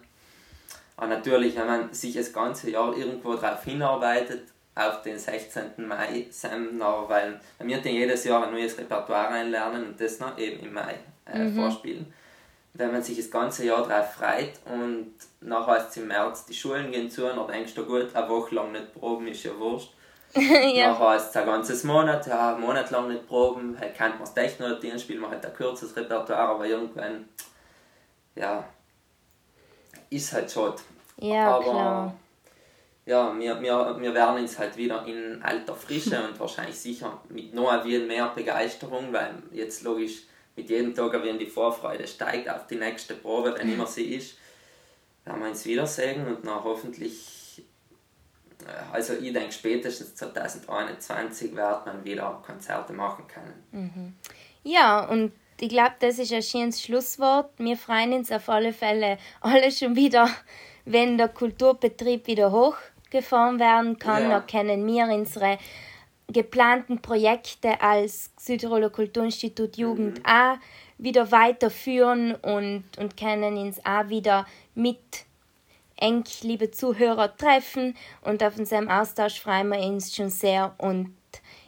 Aber 0.97 1.09
natürlich, 1.09 1.57
wenn 1.57 1.67
man 1.67 1.93
sich 1.93 2.15
das 2.15 2.33
ganze 2.33 2.71
Jahr 2.71 2.97
irgendwo 2.97 3.35
darauf 3.35 3.65
hinarbeitet, 3.65 4.43
auf 4.75 5.03
den 5.03 5.19
16. 5.19 5.87
Mai, 5.87 6.27
Seminar, 6.31 7.09
weil 7.09 7.41
wir 7.59 7.79
den 7.79 7.95
jedes 7.95 8.25
Jahr 8.25 8.47
ein 8.47 8.53
neues 8.53 8.79
Repertoire 8.79 9.29
einlernen 9.29 9.89
und 9.89 10.01
das 10.01 10.21
noch 10.21 10.39
eben 10.39 10.61
im 10.61 10.73
Mai 10.73 10.95
äh, 11.27 11.45
mhm. 11.45 11.57
vorspielen 11.57 12.13
wenn 12.75 12.93
man 12.93 13.03
sich 13.03 13.17
das 13.17 13.31
ganze 13.31 13.67
Jahr 13.67 13.87
darauf 13.87 14.15
freut 14.15 14.53
und 14.67 15.13
nachher 15.41 15.79
ist 15.79 15.91
es 15.91 15.97
im 15.97 16.09
März, 16.09 16.47
die 16.47 16.55
Schulen 16.55 16.91
gehen 16.93 17.11
zu 17.11 17.27
und 17.27 17.37
dann 17.37 17.49
denkst 17.49 17.75
du, 17.75 17.85
gut, 17.85 18.15
eine 18.15 18.29
Woche 18.29 18.55
lang 18.55 18.73
nicht 18.73 18.95
proben 18.95 19.27
ist 19.29 19.43
ja 19.43 19.57
wurscht. 19.59 19.93
ja. 20.75 20.93
Nachher 20.93 21.17
ist 21.17 21.31
es 21.31 21.37
ein 21.37 21.47
ganzes 21.47 21.85
Monat, 21.85 22.27
ja, 22.27 22.55
einen 22.55 22.61
Monat 22.61 22.91
lang 22.91 23.09
nicht 23.09 23.27
proben, 23.27 23.77
halt 23.79 23.95
kennt 23.95 24.15
man 24.15 24.21
das 24.21 24.35
Techno-Routine, 24.35 24.99
spielt 24.99 25.21
man 25.21 25.31
halt 25.31 25.45
ein 25.45 25.55
kurzes 25.55 25.95
Repertoire, 25.97 26.51
aber 26.51 26.67
irgendwann, 26.67 27.29
ja, 28.37 28.65
ist 30.09 30.33
halt 30.33 30.51
schon. 30.51 30.75
Ja, 31.19 31.57
aber, 31.57 31.65
klar. 31.65 32.15
Ja, 33.07 33.37
wir, 33.37 33.61
wir, 33.61 33.97
wir 33.99 34.15
werden 34.15 34.41
uns 34.41 34.59
halt 34.59 34.77
wieder 34.77 35.05
in 35.07 35.43
alter 35.43 35.75
Frische 35.75 36.23
und 36.23 36.39
wahrscheinlich 36.39 36.79
sicher 36.79 37.21
mit 37.29 37.53
noch 37.53 37.83
viel 37.83 38.07
mehr 38.07 38.29
Begeisterung, 38.29 39.13
weil 39.13 39.35
jetzt 39.53 39.83
logisch 39.83 40.23
mit 40.55 40.71
jedem 40.71 40.95
Tag 40.95 41.13
wenn 41.25 41.39
die 41.39 41.47
Vorfreude 41.47 42.07
steigt 42.07 42.49
auf 42.49 42.67
die 42.67 42.77
nächste 42.77 43.15
Probe, 43.15 43.55
wenn 43.59 43.73
immer 43.73 43.87
sie 43.87 44.15
ist, 44.15 44.37
werden 45.25 45.43
wir 45.43 45.49
uns 45.49 45.65
wiedersehen 45.65 46.27
und 46.27 46.47
dann 46.47 46.63
hoffentlich, 46.63 47.40
also 48.93 49.15
ich 49.15 49.33
denke 49.33 49.53
spätestens 49.53 50.15
2021 50.17 51.55
wird 51.55 51.87
man 51.87 52.05
wieder 52.05 52.43
Konzerte 52.45 52.93
machen 52.93 53.25
können. 53.27 53.65
Mhm. 53.73 54.15
Ja, 54.63 55.07
und 55.07 55.33
ich 55.61 55.69
glaube, 55.69 55.95
das 56.01 56.19
ist 56.19 56.33
ein 56.33 56.43
schönes 56.43 56.83
Schlusswort. 56.83 57.51
Wir 57.59 57.77
freuen 57.77 58.13
uns 58.13 58.33
auf 58.33 58.49
alle 58.49 58.73
Fälle 58.73 59.19
alle 59.41 59.71
schon 59.71 59.97
wieder, 59.97 60.29
wenn 60.85 61.19
der 61.19 61.29
Kulturbetrieb 61.29 62.27
wieder 62.27 62.51
hochgefahren 62.51 63.59
werden 63.59 63.99
kann. 63.99 64.25
Ja. 64.25 64.41
Dann 64.41 64.47
können 64.47 64.87
wir 64.87 65.05
unsere 65.05 65.59
geplanten 66.29 67.03
Projekte 67.03 67.81
als 67.81 68.31
Südtiroler 68.39 68.91
Kulturinstitut 68.91 69.77
Jugend 69.77 70.19
mhm. 70.19 70.27
auch 70.27 70.57
wieder 70.99 71.31
weiterführen 71.33 72.35
und, 72.37 72.85
und 72.99 73.17
können 73.17 73.57
uns 73.57 73.85
auch 73.85 74.09
wieder 74.09 74.47
mit 74.75 75.25
eng, 76.01 76.25
liebe 76.43 76.71
Zuhörer, 76.71 77.37
treffen. 77.37 77.97
Und 78.23 78.43
auf 78.43 78.59
unserem 78.59 78.89
Austausch 78.89 79.41
freuen 79.41 79.69
wir 79.69 79.79
uns 79.79 80.15
schon 80.15 80.31
sehr. 80.31 80.75
Und 80.79 81.15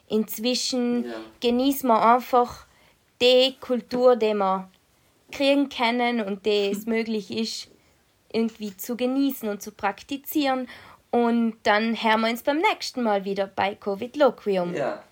inzwischen 0.08 1.04
ja. 1.04 1.14
genießen 1.40 1.88
wir 1.88 2.02
einfach 2.02 2.66
die 3.20 3.56
Kultur, 3.60 4.16
die 4.16 4.34
wir 4.34 4.68
kriegen 5.30 5.68
können 5.68 6.20
und 6.20 6.44
die 6.46 6.70
es 6.70 6.86
möglich 6.86 7.30
ist, 7.30 7.68
irgendwie 8.32 8.76
zu 8.76 8.96
genießen 8.96 9.48
und 9.48 9.62
zu 9.62 9.72
praktizieren. 9.72 10.68
Und 11.10 11.58
dann 11.64 12.02
hören 12.02 12.22
wir 12.22 12.30
uns 12.30 12.42
beim 12.42 12.58
nächsten 12.58 13.02
Mal 13.02 13.24
wieder 13.24 13.46
bei 13.46 13.74
Covid 13.74 14.16
Loquium. 14.16 14.74
Ja, 14.74 15.02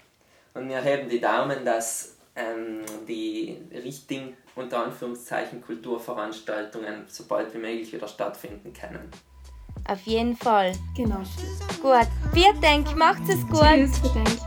und 0.55 0.69
wir 0.69 0.81
heben 0.81 1.09
die 1.09 1.21
Daumen, 1.21 1.65
dass 1.65 2.17
ähm, 2.35 2.81
die 3.07 3.59
richtigen, 3.73 4.37
unter 4.55 4.85
Anführungszeichen, 4.85 5.63
Kulturveranstaltungen 5.63 7.05
so 7.09 7.25
bald 7.25 7.53
wie 7.55 7.59
möglich 7.59 7.93
wieder 7.93 8.09
stattfinden 8.09 8.73
können. 8.73 9.11
Auf 9.89 10.03
jeden 10.03 10.37
Fall. 10.37 10.73
Genau. 10.97 11.23
Gut. 11.83 12.07
Wir 12.33 12.53
denken, 12.61 12.99
macht 12.99 13.23
es 13.29 13.47
gut. 13.47 13.63
Tschüss, 13.63 14.03
wir 14.03 14.11
denken. 14.11 14.39